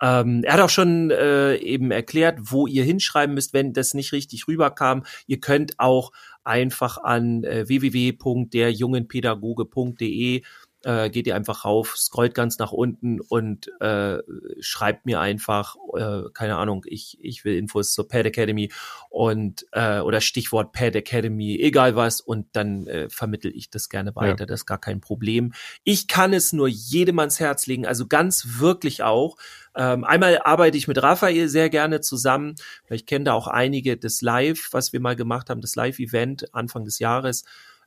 [0.00, 4.12] Ähm, er hat auch schon äh, eben erklärt, wo ihr hinschreiben müsst, wenn das nicht
[4.12, 5.04] richtig rüberkam.
[5.26, 6.12] Ihr könnt auch
[6.44, 10.42] einfach an äh, www.derjungenpädagoge.de
[10.86, 14.18] äh, geht ihr einfach rauf, scrollt ganz nach unten und äh,
[14.60, 18.70] schreibt mir einfach, äh, keine Ahnung, ich, ich will Infos zur Pad Academy
[19.10, 24.14] und äh, oder Stichwort Pad Academy, egal was, und dann äh, vermittel ich das gerne
[24.14, 24.46] weiter, ja.
[24.46, 25.52] das ist gar kein Problem.
[25.82, 29.36] Ich kann es nur jedem ans Herz legen, also ganz wirklich auch.
[29.74, 32.54] Ähm, einmal arbeite ich mit Raphael sehr gerne zusammen,
[32.88, 36.54] weil ich kenne da auch einige des Live, was wir mal gemacht haben, das Live-Event
[36.54, 37.44] Anfang des Jahres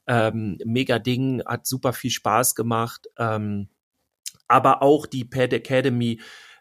[0.09, 3.07] ähm, mega Ding, hat super viel Spaß gemacht.
[3.17, 3.69] Ähm,
[4.49, 6.19] aber auch die Pad Academy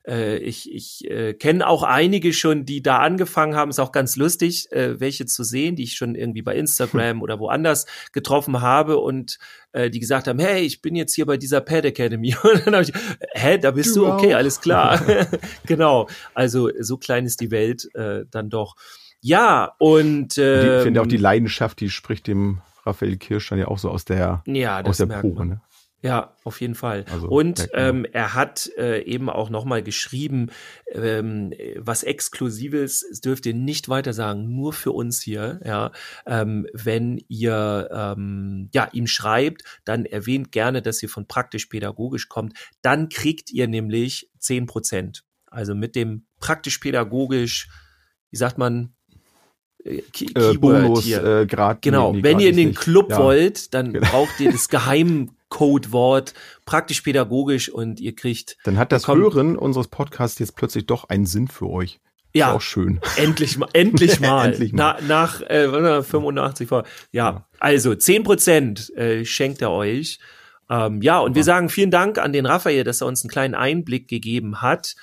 [0.08, 3.70] äh, ich ich äh, kenne auch einige schon, die da angefangen haben.
[3.70, 7.38] Ist auch ganz lustig, äh, welche zu sehen, die ich schon irgendwie bei Instagram oder
[7.38, 9.38] woanders getroffen habe und
[9.72, 12.34] äh, die gesagt haben, hey, ich bin jetzt hier bei dieser Pad Academy.
[12.42, 12.92] Und dann habe ich,
[13.34, 14.00] hä, da bist du?
[14.00, 15.00] du okay, alles klar.
[15.66, 16.08] genau.
[16.34, 18.76] Also so klein ist die Welt äh, dann doch.
[19.20, 23.58] Ja, und äh, ich finde auch die ähm, Leidenschaft, die spricht dem Raphael Kirsch dann
[23.58, 25.46] ja auch so aus der, ja, aus der Probe.
[25.46, 25.60] Ne?
[26.00, 27.04] Ja, auf jeden Fall.
[27.10, 30.50] Also, und ähm, er hat äh, eben auch nochmal geschrieben,
[30.92, 35.60] ähm, was Exklusives dürft ihr nicht weiter sagen, nur für uns hier.
[35.64, 35.90] Ja,
[36.24, 42.56] ähm, wenn ihr ähm, ja ihm schreibt, dann erwähnt gerne, dass ihr von praktisch-pädagogisch kommt.
[42.80, 45.24] Dann kriegt ihr nämlich zehn Prozent.
[45.46, 47.68] Also mit dem praktisch-pädagogisch,
[48.30, 48.94] wie sagt man,
[49.84, 51.24] äh, Keyword Bonus, hier.
[51.24, 52.80] Äh, grad, genau, nee, wenn ihr in den nicht.
[52.80, 53.18] Club ja.
[53.18, 54.08] wollt, dann genau.
[54.08, 58.56] braucht ihr das Geheimcodewort praktisch pädagogisch und ihr kriegt.
[58.64, 62.00] Dann hat das Hören unseres Podcasts jetzt plötzlich doch einen Sinn für euch.
[62.34, 63.00] Ja, ist auch schön.
[63.16, 64.46] Endlich mal, endlich mal.
[64.46, 64.98] endlich mal.
[65.00, 66.84] Na, nach äh, 85 vor.
[67.10, 70.18] Ja, also 10 Prozent äh, schenkt er euch.
[70.70, 71.36] Ähm, ja, und ja.
[71.36, 74.94] wir sagen vielen Dank an den Raphael, dass er uns einen kleinen Einblick gegeben hat.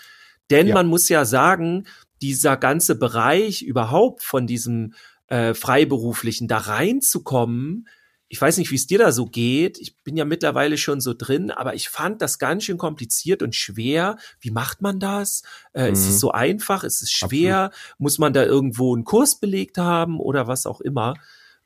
[0.52, 0.76] Denn ja.
[0.76, 1.88] man muss ja sagen,
[2.22, 4.94] dieser ganze Bereich überhaupt von diesem
[5.28, 7.88] äh, Freiberuflichen da reinzukommen,
[8.28, 9.78] ich weiß nicht, wie es dir da so geht.
[9.78, 13.56] Ich bin ja mittlerweile schon so drin, aber ich fand das ganz schön kompliziert und
[13.56, 14.18] schwer.
[14.40, 15.44] Wie macht man das?
[15.74, 15.94] Äh, mhm.
[15.94, 16.20] Ist es mhm.
[16.20, 16.84] so einfach?
[16.84, 17.66] Ist es schwer?
[17.66, 18.00] Absolut.
[18.00, 21.14] Muss man da irgendwo einen Kurs belegt haben oder was auch immer?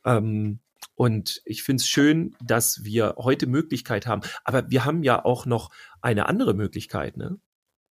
[0.03, 0.59] Ähm,
[0.95, 4.21] und ich finde es schön, dass wir heute Möglichkeit haben.
[4.43, 5.69] Aber wir haben ja auch noch
[6.01, 7.39] eine andere Möglichkeit, ne?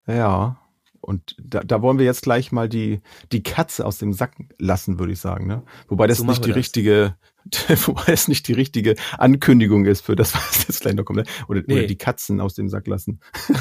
[0.07, 0.59] Ja,
[1.00, 3.00] und da, da wollen wir jetzt gleich mal die,
[3.32, 5.46] die Katze aus dem Sack lassen, würde ich sagen.
[5.46, 5.62] Ne?
[5.88, 6.56] Wobei das so nicht die das.
[6.56, 7.16] richtige,
[7.87, 11.20] wobei es nicht die richtige Ankündigung ist für das, was jetzt gleich noch kommt.
[11.20, 11.24] Ne?
[11.48, 11.74] Oder, nee.
[11.74, 13.20] oder die Katzen aus dem Sack lassen.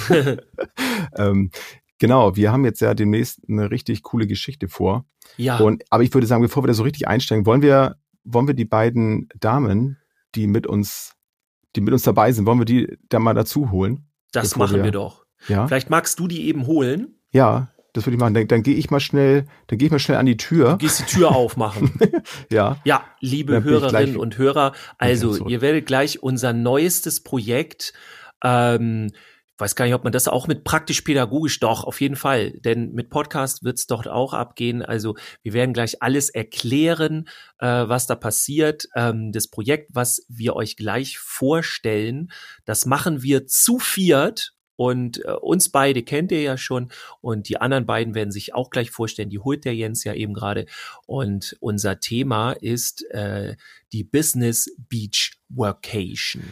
[1.17, 1.51] ähm,
[1.99, 5.05] genau, wir haben jetzt ja demnächst eine richtig coole Geschichte vor.
[5.37, 5.57] Ja.
[5.57, 7.97] Und, aber ich würde sagen, bevor wir da so richtig einsteigen, wollen wir
[8.27, 9.97] wollen wir die beiden Damen,
[10.35, 11.15] die mit uns,
[11.75, 14.09] die mit uns dabei sind, wollen wir die da mal dazu holen?
[14.31, 15.25] Das machen wir, wir doch.
[15.47, 15.67] Ja.
[15.67, 17.16] Vielleicht magst du die eben holen.
[17.31, 18.33] Ja, das würde ich machen.
[18.35, 20.71] Dann, dann gehe ich mal schnell, dann gehe ich mal schnell an die Tür.
[20.71, 21.91] Du gehst die Tür aufmachen.
[22.51, 22.77] ja.
[22.85, 27.93] Ja, liebe Hörerinnen und Hörer, also ihr werdet gleich unser neuestes Projekt,
[28.43, 29.11] ähm,
[29.57, 32.91] ich weiß gar nicht, ob man das auch mit praktisch-pädagogisch, doch, auf jeden Fall, denn
[32.91, 34.83] mit Podcast wird es dort auch abgehen.
[34.83, 38.87] Also wir werden gleich alles erklären, äh, was da passiert.
[38.95, 42.31] Ähm, das Projekt, was wir euch gleich vorstellen,
[42.65, 44.53] das machen wir zu viert.
[44.77, 48.69] Und äh, uns beide kennt ihr ja schon und die anderen beiden werden sich auch
[48.69, 49.29] gleich vorstellen.
[49.29, 50.67] Die holt der Jens ja eben gerade.
[51.05, 53.57] Und unser Thema ist äh,
[53.91, 56.43] die Business Beach Workation.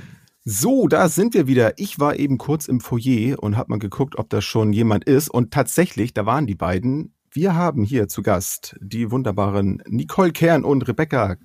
[0.43, 1.73] So, da sind wir wieder.
[1.77, 5.29] Ich war eben kurz im Foyer und habe mal geguckt, ob da schon jemand ist.
[5.29, 7.13] Und tatsächlich, da waren die beiden.
[7.31, 11.37] Wir haben hier zu Gast die wunderbaren Nicole Kern und Rebecca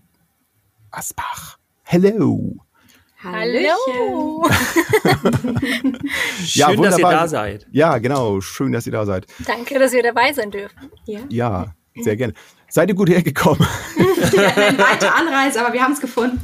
[0.90, 1.58] Asbach.
[1.82, 2.58] Hello.
[3.22, 4.48] Hallo.
[5.60, 5.98] Schön,
[6.54, 7.12] Ja, dass ihr wunderbar.
[7.12, 7.66] da seid.
[7.70, 8.40] Ja, genau.
[8.40, 9.26] Schön, dass ihr da seid.
[9.46, 10.90] Danke, dass wir dabei sein dürfen.
[11.04, 11.20] Ja.
[11.28, 12.32] Ja, sehr gerne.
[12.68, 13.66] Seid ihr gut hergekommen?
[13.98, 16.40] Eine weite Anreise, aber wir haben es gefunden.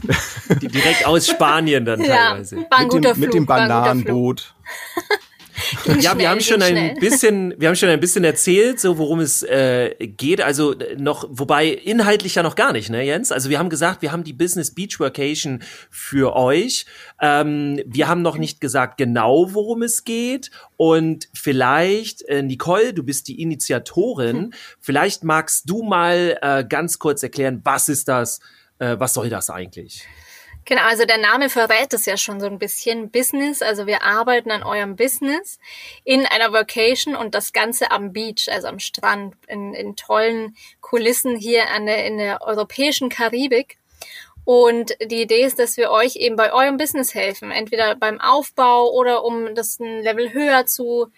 [0.61, 2.57] Die direkt aus Spanien dann Ja, teilweise.
[2.57, 3.19] war ein mit, guter dem, Flug.
[3.27, 3.47] mit dem.
[3.47, 4.55] Bananenboot.
[5.85, 6.95] Ging Ja, wir haben schon ein schnell.
[7.01, 10.41] bisschen, wir haben schon ein bisschen erzählt, so worum es äh, geht.
[10.41, 13.33] Also äh, noch, wobei inhaltlich ja noch gar nicht, ne, Jens?
[13.33, 16.87] Also wir haben gesagt, wir haben die Business Beach Workation für euch.
[17.21, 20.51] Ähm, wir haben noch nicht gesagt genau, worum es geht.
[20.77, 24.53] Und vielleicht, äh, Nicole, du bist die Initiatorin.
[24.81, 28.41] Vielleicht magst du mal äh, ganz kurz erklären, was ist das?
[28.79, 30.07] Äh, was soll das eigentlich?
[30.69, 33.11] Genau, also der Name verrät es ja schon so ein bisschen.
[33.13, 35.61] Business, also wir arbeiten an eurem Business
[36.03, 41.37] in einer Vacation und das Ganze am Beach, also am Strand, in, in tollen Kulissen
[41.37, 43.79] hier an der, in der europäischen Karibik.
[44.45, 48.91] Und die Idee ist, dass wir euch eben bei eurem Business helfen, entweder beim Aufbau
[48.91, 51.13] oder um das ein Level höher zu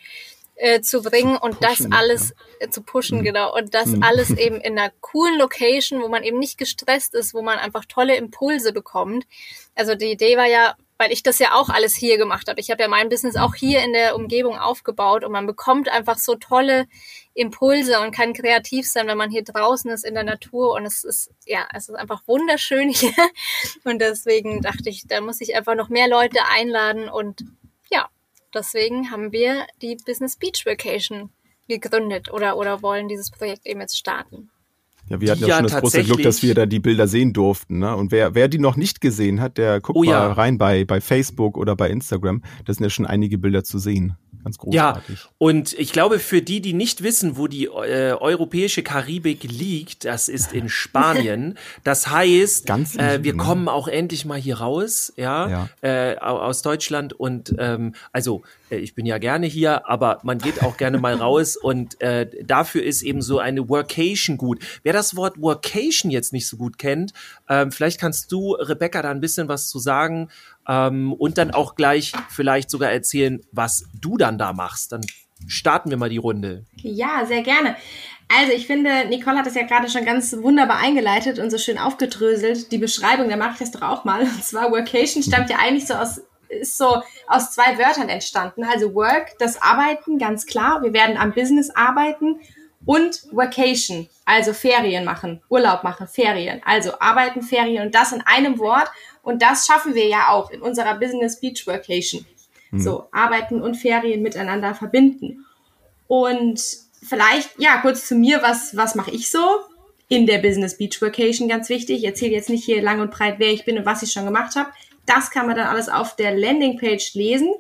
[0.59, 3.55] äh, zu bringen und das pushen, alles äh, zu pushen, genau.
[3.57, 4.03] Und das Mhm.
[4.03, 7.85] alles eben in einer coolen Location, wo man eben nicht gestresst ist, wo man einfach
[7.85, 9.25] tolle Impulse bekommt.
[9.75, 12.61] Also die Idee war ja, weil ich das ja auch alles hier gemacht habe.
[12.61, 16.19] Ich habe ja mein Business auch hier in der Umgebung aufgebaut und man bekommt einfach
[16.19, 16.87] so tolle
[17.35, 21.05] Impulse und kann kreativ sein, wenn man hier draußen ist in der Natur und es
[21.05, 23.13] ist ja, es ist einfach wunderschön hier
[23.85, 27.47] und deswegen dachte ich, da muss ich einfach noch mehr Leute einladen und ja,
[28.55, 31.31] deswegen haben wir die Business Beach Vacation
[31.69, 34.51] gegründet oder oder wollen dieses Projekt eben jetzt starten.
[35.09, 37.33] Ja, wir hatten ja, Ja, schon das große Glück, dass wir da die Bilder sehen
[37.33, 37.79] durften.
[37.79, 37.97] Ne?
[37.97, 40.33] Und wer, wer die noch nicht gesehen hat, der guckt Oh mal ja.
[40.33, 42.43] rein bei, bei Facebook oder bei Instagram.
[42.67, 44.17] Da sind ja schon einige Bilder zu sehen.
[44.45, 45.19] Ganz Ja, großartig.
[45.39, 50.29] und ich glaube, für die, die nicht wissen, wo die äh, europäische Karibik liegt, das
[50.29, 51.57] ist in Spanien.
[51.85, 53.39] Das heißt, Ganz äh, wir Süden.
[53.39, 57.13] kommen auch endlich mal hier raus, ja, Äh, au- aus Deutschland.
[57.13, 61.15] Und ähm, also, äh, ich bin ja gerne hier, aber man geht auch gerne mal
[61.21, 61.57] raus.
[61.57, 64.61] Und äh, dafür ist eben so eine Workation gut.
[64.83, 67.13] Wer das Wort Workation jetzt nicht so gut kennt,
[67.49, 70.29] ähm, vielleicht kannst du, Rebecca, da ein bisschen was zu sagen
[70.69, 74.93] ähm, und dann auch gleich vielleicht sogar erzählen, was du dann da machst.
[74.93, 75.01] Dann
[75.47, 76.67] starten wir mal die Runde.
[76.77, 77.77] Ja, sehr gerne.
[78.29, 81.79] Also ich finde, Nicole hat das ja gerade schon ganz wunderbar eingeleitet und so schön
[81.79, 82.71] aufgedröselt.
[82.71, 84.21] Die Beschreibung, da mache ich das doch auch mal.
[84.21, 88.65] Und zwar Workation stammt ja eigentlich so aus, ist so aus zwei Wörtern entstanden.
[88.65, 90.83] Also Work, das Arbeiten, ganz klar.
[90.83, 92.41] Wir werden am Business arbeiten.
[92.85, 96.63] Und Vacation, also Ferien machen, Urlaub machen, Ferien.
[96.65, 98.89] Also arbeiten, Ferien und das in einem Wort.
[99.23, 102.25] Und das schaffen wir ja auch in unserer Business Beach Vacation.
[102.73, 105.47] So, arbeiten und Ferien miteinander verbinden.
[106.07, 106.61] Und
[107.03, 109.41] vielleicht, ja, kurz zu mir, was, was mache ich so?
[110.09, 111.99] In der Business Beach Vacation, ganz wichtig.
[111.99, 114.27] Ich erzähle jetzt nicht hier lang und breit, wer ich bin und was ich schon
[114.27, 114.71] gemacht habe.
[115.07, 117.55] Das kann man dann alles auf der Landingpage lesen.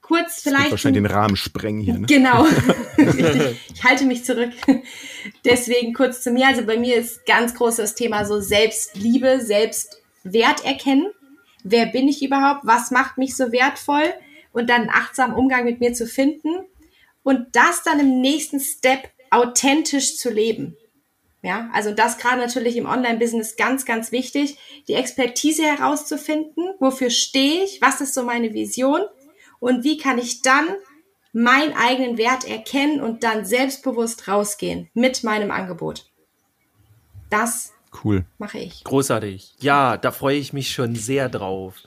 [0.00, 0.70] Kurz vielleicht.
[0.70, 1.98] wahrscheinlich den Rahmen sprengen hier.
[1.98, 2.06] Ne?
[2.06, 2.46] Genau.
[3.74, 4.50] Ich halte mich zurück.
[5.44, 6.48] Deswegen kurz zu mir.
[6.48, 9.40] Also bei mir ist ganz groß das Thema so Selbstliebe,
[10.30, 11.10] Selbstwert erkennen.
[11.64, 12.60] Wer bin ich überhaupt?
[12.64, 14.14] Was macht mich so wertvoll?
[14.52, 16.64] Und dann einen achtsamen Umgang mit mir zu finden.
[17.22, 20.76] Und das dann im nächsten Step authentisch zu leben.
[21.42, 26.70] Ja, also das gerade natürlich im Online-Business ganz, ganz wichtig, die Expertise herauszufinden.
[26.80, 27.80] Wofür stehe ich?
[27.80, 29.02] Was ist so meine Vision?
[29.60, 30.68] Und wie kann ich dann
[31.32, 36.10] meinen eigenen Wert erkennen und dann selbstbewusst rausgehen mit meinem Angebot?
[37.30, 37.72] Das
[38.04, 38.24] Cool.
[38.38, 38.84] mache ich.
[38.84, 39.54] Großartig.
[39.60, 41.82] Ja, da freue ich mich schon sehr drauf.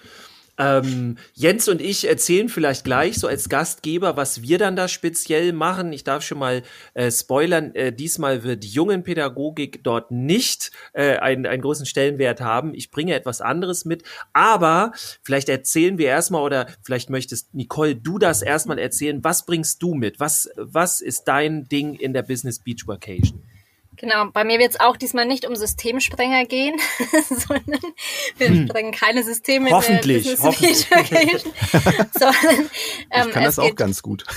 [0.61, 5.53] Ähm, Jens und ich erzählen vielleicht gleich so als Gastgeber, was wir dann da speziell
[5.53, 5.91] machen.
[5.91, 6.61] Ich darf schon mal
[6.93, 12.75] äh, spoilern, äh, diesmal wird Jungenpädagogik dort nicht äh, einen, einen großen Stellenwert haben.
[12.75, 14.91] Ich bringe etwas anderes mit, aber
[15.23, 19.23] vielleicht erzählen wir erstmal oder vielleicht möchtest Nicole du das erstmal erzählen.
[19.23, 20.19] Was bringst du mit?
[20.19, 23.41] Was, was ist dein Ding in der Business Beach Vacation?
[23.97, 26.79] Genau, bei mir wird es auch diesmal nicht um Systemsprenger gehen,
[27.29, 27.79] sondern
[28.37, 28.67] wir hm.
[28.67, 29.69] sprengen keine Systeme.
[29.69, 30.87] Hoffentlich, hoffentlich.
[32.13, 32.69] sondern,
[33.11, 34.23] ähm, ich kann das auch geht, ganz gut.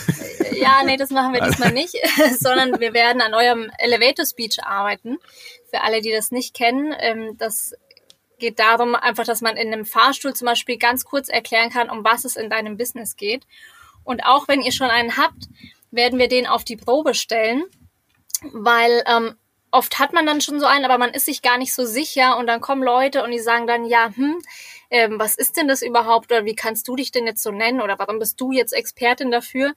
[0.54, 1.96] Ja, nee, das machen wir diesmal nicht,
[2.38, 5.18] sondern wir werden an eurem Elevator Speech arbeiten.
[5.68, 7.74] Für alle, die das nicht kennen, ähm, das
[8.38, 12.04] geht darum, einfach, dass man in einem Fahrstuhl zum Beispiel ganz kurz erklären kann, um
[12.04, 13.46] was es in deinem Business geht.
[14.04, 15.48] Und auch wenn ihr schon einen habt,
[15.90, 17.64] werden wir den auf die Probe stellen,
[18.52, 19.34] weil ähm,
[19.74, 22.36] oft hat man dann schon so einen, aber man ist sich gar nicht so sicher
[22.38, 24.40] und dann kommen Leute und die sagen dann, ja, hm,
[24.90, 27.80] ähm, was ist denn das überhaupt oder wie kannst du dich denn jetzt so nennen
[27.82, 29.74] oder warum bist du jetzt Expertin dafür?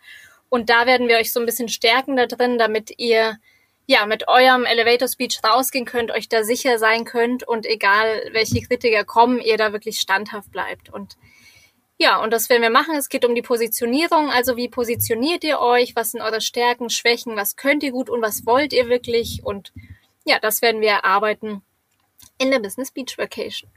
[0.49, 3.37] Und da werden wir euch so ein bisschen stärken da drin, damit ihr
[3.87, 8.61] ja mit eurem Elevator Speech rausgehen könnt, euch da sicher sein könnt und egal welche
[8.61, 11.17] Kritiker kommen, ihr da wirklich standhaft bleibt und
[11.97, 12.95] ja, und das werden wir machen.
[12.95, 14.29] Es geht um die Positionierung.
[14.29, 15.95] Also wie positioniert ihr euch?
[15.95, 17.35] Was sind eure Stärken, Schwächen?
[17.35, 19.41] Was könnt ihr gut und was wollt ihr wirklich?
[19.43, 19.73] Und
[20.25, 21.63] ja, das werden wir erarbeiten
[22.37, 23.69] in der Business Beach Vacation.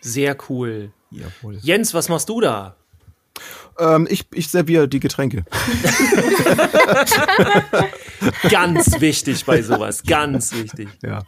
[0.00, 0.92] Sehr cool.
[1.10, 1.58] Jawohl.
[1.62, 2.76] Jens, was machst du da?
[3.78, 5.44] Ähm, ich, ich serviere die Getränke.
[8.50, 10.88] ganz wichtig bei sowas, ganz wichtig.
[11.02, 11.24] Ja.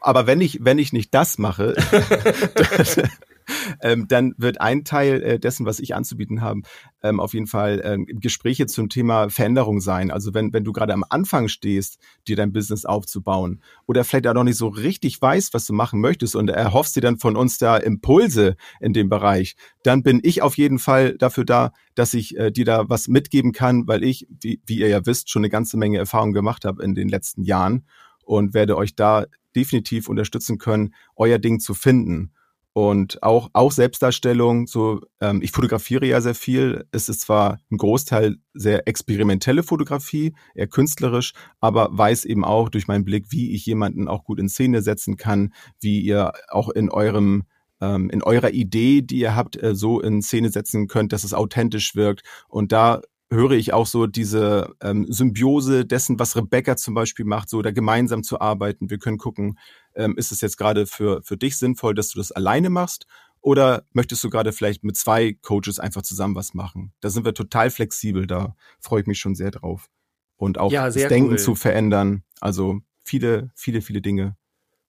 [0.00, 1.74] Aber wenn ich, wenn ich nicht das mache,
[3.80, 6.62] ähm, dann wird ein Teil äh, dessen, was ich anzubieten habe,
[7.02, 10.10] ähm, auf jeden Fall ähm, Gespräche zum Thema Veränderung sein.
[10.10, 14.34] Also wenn, wenn du gerade am Anfang stehst, dir dein Business aufzubauen oder vielleicht auch
[14.34, 17.58] noch nicht so richtig weißt, was du machen möchtest und erhoffst dir dann von uns
[17.58, 22.36] da Impulse in dem Bereich, dann bin ich auf jeden Fall dafür da, dass ich
[22.36, 25.50] äh, dir da was mitgeben kann, weil ich, wie, wie ihr ja wisst, schon eine
[25.50, 27.84] ganze Menge Erfahrung gemacht habe in den letzten Jahren
[28.24, 32.32] und werde euch da definitiv unterstützen können, euer Ding zu finden.
[32.74, 36.86] Und auch, auch Selbstdarstellung, so, ähm, ich fotografiere ja sehr viel.
[36.90, 42.88] Es ist zwar ein Großteil sehr experimentelle Fotografie, eher künstlerisch, aber weiß eben auch durch
[42.88, 46.88] meinen Blick, wie ich jemanden auch gut in Szene setzen kann, wie ihr auch in
[46.90, 47.44] eurem
[47.82, 51.34] ähm, in eurer Idee, die ihr habt, äh, so in Szene setzen könnt, dass es
[51.34, 52.22] authentisch wirkt.
[52.48, 53.02] Und da
[53.32, 57.70] höre ich auch so diese ähm, Symbiose dessen, was Rebecca zum Beispiel macht, so da
[57.70, 58.88] gemeinsam zu arbeiten.
[58.90, 59.58] Wir können gucken,
[59.94, 63.06] ähm, ist es jetzt gerade für, für dich sinnvoll, dass du das alleine machst?
[63.40, 66.92] Oder möchtest du gerade vielleicht mit zwei Coaches einfach zusammen was machen?
[67.00, 69.88] Da sind wir total flexibel, da freue ich mich schon sehr drauf.
[70.36, 71.38] Und auch ja, das Denken cool.
[71.38, 72.22] zu verändern.
[72.40, 74.36] Also viele, viele, viele Dinge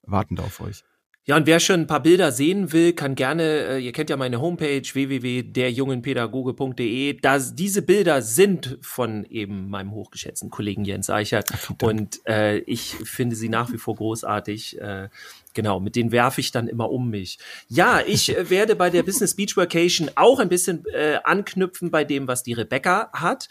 [0.04, 0.84] warten da auf euch.
[1.26, 4.18] Ja, und wer schon ein paar Bilder sehen will, kann gerne, äh, ihr kennt ja
[4.18, 7.18] meine Homepage www.derjungenpädagoge.de.
[7.22, 11.50] Da diese Bilder sind von eben meinem hochgeschätzten Kollegen Jens Eichert
[11.82, 14.82] und äh, ich finde sie nach wie vor großartig.
[14.82, 15.08] Äh,
[15.54, 17.38] Genau, mit denen werfe ich dann immer um mich.
[17.68, 22.04] Ja, ich äh, werde bei der Business Beach Vacation auch ein bisschen äh, anknüpfen bei
[22.04, 23.50] dem, was die Rebecca hat.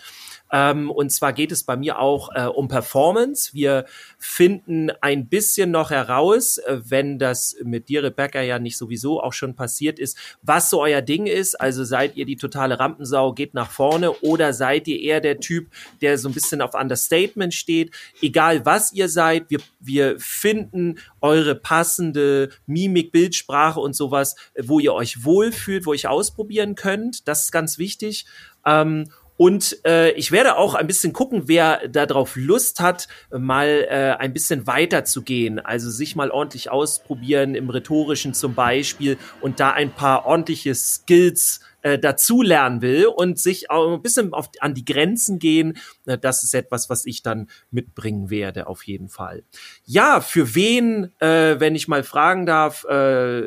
[0.52, 3.54] Ähm, und zwar geht es bei mir auch äh, um Performance.
[3.54, 3.86] Wir
[4.18, 9.32] finden ein bisschen noch heraus, äh, wenn das mit dir, Rebecca, ja nicht sowieso auch
[9.32, 11.58] schon passiert ist, was so euer Ding ist.
[11.58, 15.68] Also seid ihr die totale Rampensau, geht nach vorne oder seid ihr eher der Typ,
[16.02, 17.94] der so ein bisschen auf Understatement steht.
[18.20, 21.54] Egal was ihr seid, wir, wir finden eure
[21.92, 27.28] passende Mimik, Bildsprache und sowas, wo ihr euch wohlfühlt, wo ihr ausprobieren könnt.
[27.28, 28.24] Das ist ganz wichtig.
[28.64, 34.16] Ähm, und äh, ich werde auch ein bisschen gucken, wer darauf Lust hat, mal äh,
[34.18, 35.58] ein bisschen weiter zu gehen.
[35.58, 41.60] Also sich mal ordentlich ausprobieren, im Rhetorischen zum Beispiel, und da ein paar ordentliche Skills
[41.82, 45.76] äh, dazulernen will und sich auch ein bisschen auf, an die Grenzen gehen.
[46.06, 49.44] Äh, das ist etwas, was ich dann mitbringen werde, auf jeden Fall.
[49.84, 53.42] Ja, für wen, äh, wenn ich mal fragen darf, äh,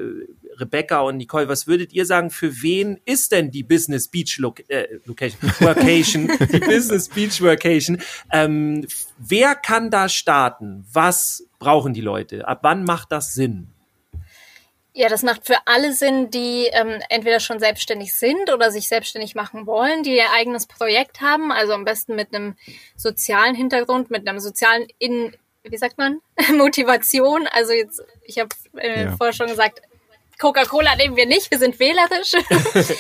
[0.57, 4.53] Rebecca und Nicole, was würdet ihr sagen, für wen ist denn die Business Beach Lo
[4.67, 7.99] äh, Location, Workation, die Business Beach Workation?
[8.31, 10.85] Ähm, wer kann da starten?
[10.91, 12.47] Was brauchen die Leute?
[12.47, 13.74] Ab wann macht das Sinn?
[14.97, 19.35] Ja, das macht für alle Sinn, die ähm, entweder schon selbstständig sind oder sich selbstständig
[19.35, 22.55] machen wollen, die ihr eigenes Projekt haben, also am besten mit einem
[22.95, 26.21] sozialen Hintergrund, mit einem sozialen in wie sagt man
[26.55, 27.47] Motivation.
[27.51, 29.15] Also jetzt, ich habe äh, ja.
[29.17, 29.81] vorher schon gesagt,
[30.39, 32.33] Coca-Cola nehmen wir nicht, wir sind wählerisch.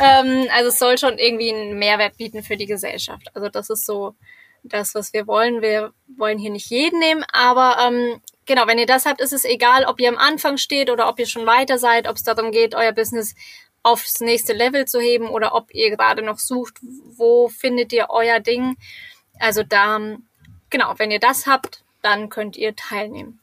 [0.00, 3.28] ähm, also es soll schon irgendwie einen Mehrwert bieten für die Gesellschaft.
[3.34, 4.14] Also das ist so
[4.62, 5.62] das, was wir wollen.
[5.62, 8.20] Wir wollen hier nicht jeden nehmen, aber ähm,
[8.50, 11.20] genau, wenn ihr das habt, ist es egal, ob ihr am Anfang steht oder ob
[11.20, 13.36] ihr schon weiter seid, ob es darum geht, euer Business
[13.84, 16.78] aufs nächste Level zu heben oder ob ihr gerade noch sucht,
[17.16, 18.76] wo findet ihr euer Ding.
[19.38, 20.00] Also da,
[20.68, 23.38] genau, wenn ihr das habt, dann könnt ihr teilnehmen.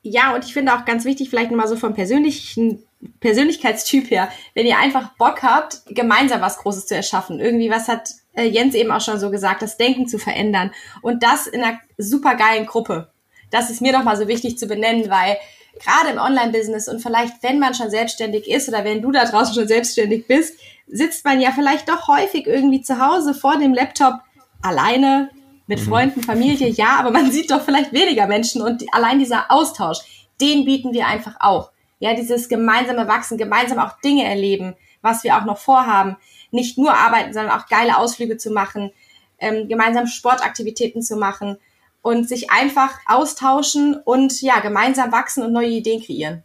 [0.00, 2.82] Ja, und ich finde auch ganz wichtig, vielleicht nochmal so vom persönlichen
[3.20, 7.38] Persönlichkeitstyp her, wenn ihr einfach Bock habt, gemeinsam was Großes zu erschaffen.
[7.38, 10.70] Irgendwie, was hat äh, Jens eben auch schon so gesagt, das Denken zu verändern.
[11.02, 13.10] Und das in einer super geilen Gruppe.
[13.50, 15.36] Das ist mir nochmal so wichtig zu benennen, weil
[15.82, 19.54] gerade im Online-Business und vielleicht, wenn man schon selbstständig ist oder wenn du da draußen
[19.54, 24.20] schon selbstständig bist, sitzt man ja vielleicht doch häufig irgendwie zu Hause vor dem Laptop
[24.62, 25.30] alleine
[25.66, 25.88] mit mhm.
[25.88, 29.98] Freunden, Familie, ja, aber man sieht doch vielleicht weniger Menschen und allein dieser Austausch,
[30.40, 31.70] den bieten wir einfach auch.
[32.00, 36.16] Ja, dieses gemeinsame Wachsen, gemeinsam auch Dinge erleben, was wir auch noch vorhaben.
[36.50, 38.92] Nicht nur arbeiten, sondern auch geile Ausflüge zu machen,
[39.38, 41.56] ähm, gemeinsam Sportaktivitäten zu machen
[42.04, 46.42] und sich einfach austauschen und ja, gemeinsam wachsen und neue Ideen kreieren.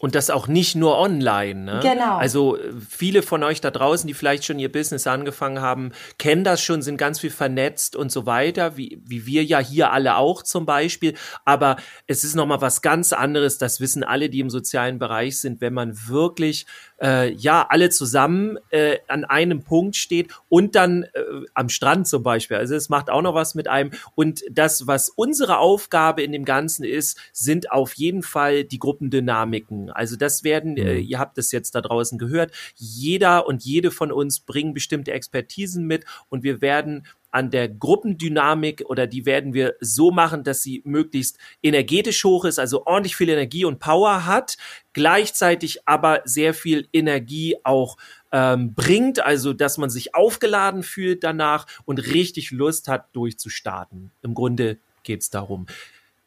[0.00, 1.64] Und das auch nicht nur online.
[1.64, 1.80] Ne?
[1.82, 2.18] Genau.
[2.18, 6.44] Also äh, viele von euch da draußen, die vielleicht schon ihr Business angefangen haben, kennen
[6.44, 10.16] das schon, sind ganz viel vernetzt und so weiter, wie, wie wir ja hier alle
[10.16, 11.14] auch zum Beispiel.
[11.44, 11.76] Aber
[12.06, 15.74] es ist nochmal was ganz anderes, das wissen alle, die im sozialen Bereich sind, wenn
[15.74, 16.66] man wirklich
[17.00, 21.08] äh, ja alle zusammen äh, an einem Punkt steht und dann äh,
[21.54, 22.56] am Strand zum Beispiel.
[22.56, 23.90] Also es macht auch noch was mit einem.
[24.14, 29.90] Und das, was unsere Aufgabe in dem Ganzen ist, sind auf jeden Fall die Gruppendynamiken.
[29.90, 31.00] Also das werden, äh, mhm.
[31.06, 35.86] ihr habt es jetzt da draußen gehört, jeder und jede von uns bringen bestimmte Expertisen
[35.86, 40.82] mit und wir werden an der Gruppendynamik oder die werden wir so machen, dass sie
[40.84, 44.56] möglichst energetisch hoch ist, also ordentlich viel Energie und Power hat,
[44.92, 47.96] gleichzeitig aber sehr viel Energie auch
[48.32, 54.10] ähm, bringt, also dass man sich aufgeladen fühlt danach und richtig Lust hat, durchzustarten.
[54.22, 55.66] Im Grunde geht's darum.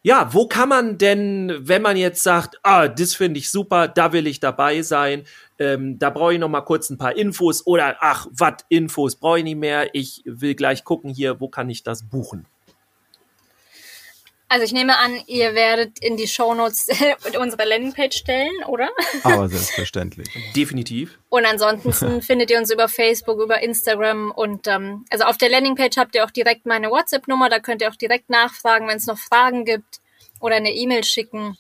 [0.04, 4.14] Ja, wo kann man denn, wenn man jetzt sagt, ah, das finde ich super, da
[4.14, 5.26] will ich dabei sein,
[5.60, 9.38] ähm, da brauche ich noch mal kurz ein paar Infos oder ach, was Infos brauche
[9.40, 12.48] ich nicht mehr, ich will gleich gucken hier, wo kann ich das buchen?
[14.52, 16.88] Also ich nehme an, ihr werdet in die Shownotes
[17.40, 18.90] unsere Landingpage stellen, oder?
[19.24, 20.28] Aber selbstverständlich.
[20.54, 21.18] Definitiv.
[21.30, 25.96] Und ansonsten findet ihr uns über Facebook, über Instagram und ähm, also auf der Landingpage
[25.96, 29.18] habt ihr auch direkt meine WhatsApp-Nummer, da könnt ihr auch direkt nachfragen, wenn es noch
[29.18, 30.02] Fragen gibt
[30.42, 31.58] oder eine E-Mail schicken.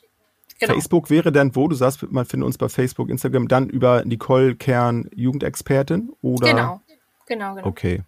[0.60, 0.74] Genau.
[0.74, 1.70] Facebook wäre dann wo?
[1.70, 6.46] Du sagst, man findet uns bei Facebook, Instagram, dann über Nicole Kern, Jugendexpertin, oder?
[6.46, 6.82] Genau,
[7.26, 7.68] genau, genau.
[7.68, 8.02] Okay.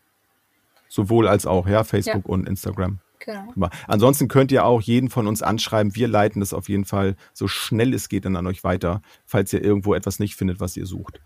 [0.89, 2.33] Sowohl als auch, ja, Facebook ja.
[2.33, 2.99] und Instagram.
[3.25, 3.69] Genau.
[3.87, 5.95] Ansonsten könnt ihr auch jeden von uns anschreiben.
[5.95, 9.53] Wir leiten das auf jeden Fall so schnell es geht dann an euch weiter, falls
[9.53, 11.21] ihr irgendwo etwas nicht findet, was ihr sucht.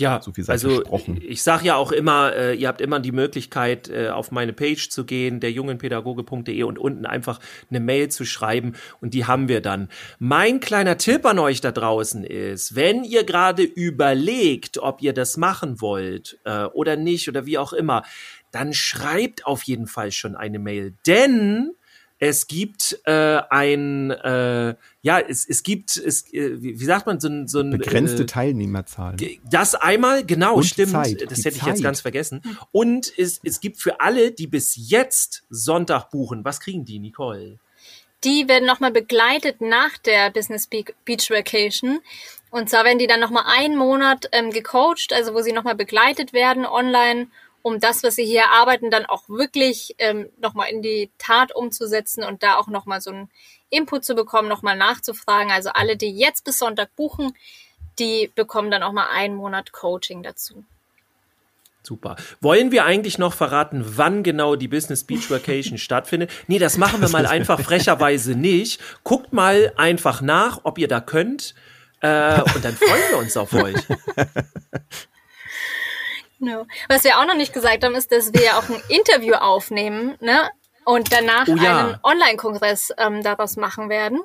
[0.00, 0.82] Ja, so also
[1.20, 4.88] ich sage ja auch immer, äh, ihr habt immer die Möglichkeit, äh, auf meine Page
[4.88, 9.60] zu gehen, der jungenpädagoge.de und unten einfach eine Mail zu schreiben und die haben wir
[9.60, 9.90] dann.
[10.18, 15.36] Mein kleiner Tipp an euch da draußen ist, wenn ihr gerade überlegt, ob ihr das
[15.36, 18.02] machen wollt äh, oder nicht oder wie auch immer,
[18.50, 20.94] dann schreibt auf jeden Fall schon eine Mail.
[21.06, 21.72] Denn
[22.22, 27.28] es gibt äh, ein, äh, ja, es, es gibt, es, äh, wie, sagt man, so
[27.28, 29.16] ein, so ein begrenzte äh, Teilnehmerzahl.
[29.50, 30.90] Das einmal, genau, Und stimmt.
[30.90, 32.42] Zeit, das hätte ich jetzt ganz vergessen.
[32.72, 37.58] Und es, es gibt für alle, die bis jetzt Sonntag buchen, was kriegen die, Nicole?
[38.22, 42.00] Die werden nochmal begleitet nach der Business Beach Vacation.
[42.50, 46.34] Und zwar werden die dann nochmal einen Monat ähm, gecoacht, also wo sie nochmal begleitet
[46.34, 47.28] werden online
[47.62, 52.24] um das, was sie hier arbeiten, dann auch wirklich ähm, nochmal in die Tat umzusetzen
[52.24, 53.30] und da auch nochmal so einen
[53.70, 55.52] Input zu bekommen, nochmal nachzufragen.
[55.52, 57.34] Also alle, die jetzt bis Sonntag buchen,
[57.98, 60.64] die bekommen dann auch mal einen Monat Coaching dazu.
[61.82, 62.16] Super.
[62.40, 66.30] Wollen wir eigentlich noch verraten, wann genau die Business Beach Vacation stattfindet?
[66.46, 68.80] Nee, das machen wir mal einfach frecherweise nicht.
[69.02, 71.54] Guckt mal einfach nach, ob ihr da könnt.
[72.00, 73.76] Äh, und dann freuen wir uns auf euch.
[76.40, 76.66] No.
[76.88, 80.16] Was wir auch noch nicht gesagt haben, ist, dass wir ja auch ein Interview aufnehmen
[80.20, 80.50] ne?
[80.84, 81.78] und danach oh ja.
[81.78, 84.20] einen Online-Kongress ähm, daraus machen werden.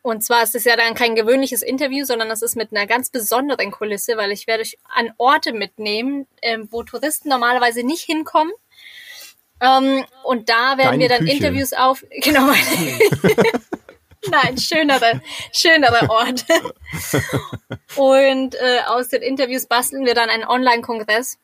[0.00, 3.10] Und zwar ist es ja dann kein gewöhnliches Interview, sondern das ist mit einer ganz
[3.10, 8.52] besonderen Kulisse, weil ich werde euch an Orte mitnehmen, ähm, wo Touristen normalerweise nicht hinkommen.
[9.60, 11.32] Ähm, und da werden Deine wir dann Küche.
[11.36, 12.04] Interviews auf.
[12.22, 12.52] Genau.
[14.26, 15.20] Nein, schönere,
[15.52, 16.44] schönere Ort.
[17.96, 21.38] Und äh, aus den Interviews basteln wir dann einen Online-Kongress,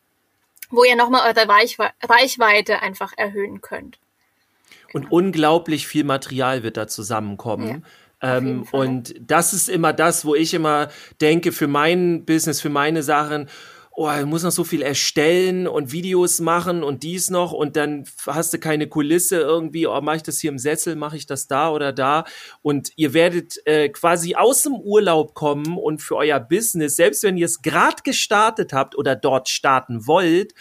[0.71, 3.99] wo ihr nochmal eure Reichwe Reichweite einfach erhöhen könnt.
[4.93, 7.85] Und unglaublich viel Material wird da zusammenkommen.
[8.23, 8.37] Ja.
[8.37, 10.89] Ähm, und das ist immer das, wo ich immer
[11.21, 13.49] denke, für mein Business, für meine Sachen,
[13.97, 18.05] oh, du musst noch so viel erstellen und Videos machen und dies noch und dann
[18.27, 21.47] hast du keine Kulisse irgendwie, oh, mache ich das hier im Sessel, mache ich das
[21.47, 22.25] da oder da
[22.63, 27.37] und ihr werdet äh, quasi aus dem Urlaub kommen und für euer Business, selbst wenn
[27.37, 30.55] ihr es gerade gestartet habt oder dort starten wollt,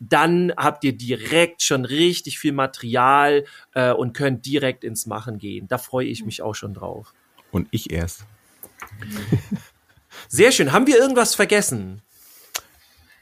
[0.00, 5.66] dann habt ihr direkt schon richtig viel Material äh, und könnt direkt ins Machen gehen.
[5.68, 7.12] Da freue ich mich auch schon drauf.
[7.50, 8.24] Und ich erst.
[10.28, 10.72] Sehr schön.
[10.72, 12.02] Haben wir irgendwas vergessen?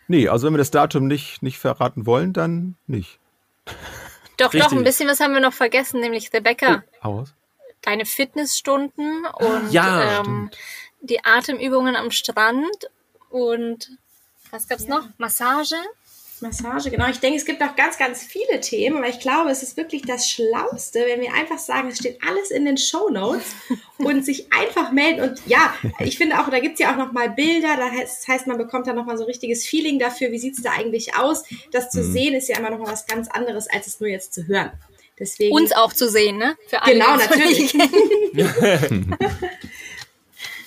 [0.08, 3.18] Nee, also wenn wir das Datum nicht, nicht verraten wollen, dann nicht.
[4.38, 4.70] Doch, Richtig.
[4.70, 6.84] doch, ein bisschen was haben wir noch vergessen, nämlich Rebecca.
[7.00, 7.32] Aus.
[7.80, 10.50] Deine Fitnessstunden und Ja, ähm,
[11.00, 12.90] die Atemübungen am Strand
[13.30, 13.96] und
[14.50, 15.08] was gab's noch?
[15.16, 15.76] Massage?
[16.42, 17.08] Massage, genau.
[17.08, 20.02] Ich denke, es gibt auch ganz, ganz viele Themen, weil ich glaube, es ist wirklich
[20.02, 23.46] das Schlauste, wenn wir einfach sagen, es steht alles in den Show Notes
[23.98, 25.22] und sich einfach melden.
[25.22, 28.46] Und ja, ich finde auch, da gibt's ja auch nochmal Bilder, da heißt, das heißt,
[28.46, 31.44] man bekommt dann nochmal so ein richtiges Feeling dafür, wie sieht's da eigentlich aus.
[31.72, 34.46] Das zu sehen ist ja immer nochmal was ganz anderes, als es nur jetzt zu
[34.46, 34.72] hören.
[35.18, 35.54] Deswegen.
[35.54, 36.56] Uns auch zu sehen, ne?
[36.68, 37.74] Für alle, Genau, natürlich.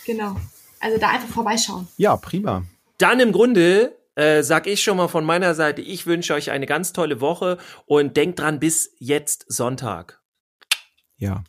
[0.09, 0.37] Genau.
[0.79, 1.87] Also da einfach vorbeischauen.
[1.97, 2.63] Ja, prima.
[2.97, 6.65] Dann im Grunde äh, sag ich schon mal von meiner Seite, ich wünsche euch eine
[6.65, 10.21] ganz tolle Woche und denkt dran bis jetzt Sonntag.
[11.17, 11.43] Ja.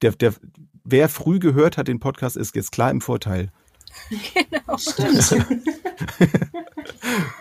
[0.00, 0.34] Der, der,
[0.82, 3.50] wer früh gehört hat den Podcast, ist jetzt klar im Vorteil.
[4.78, 5.46] Stimmt.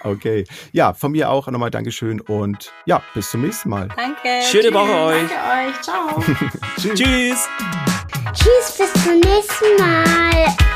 [0.03, 0.45] Okay.
[0.71, 3.87] Ja, von mir auch nochmal Dankeschön und ja, bis zum nächsten Mal.
[3.95, 4.45] Danke.
[4.45, 5.29] Schöne Woche euch.
[5.29, 5.81] Danke euch.
[5.81, 6.23] Ciao.
[6.95, 7.47] Tschüss.
[8.33, 10.72] Tschüss, bis zum nächsten Mal.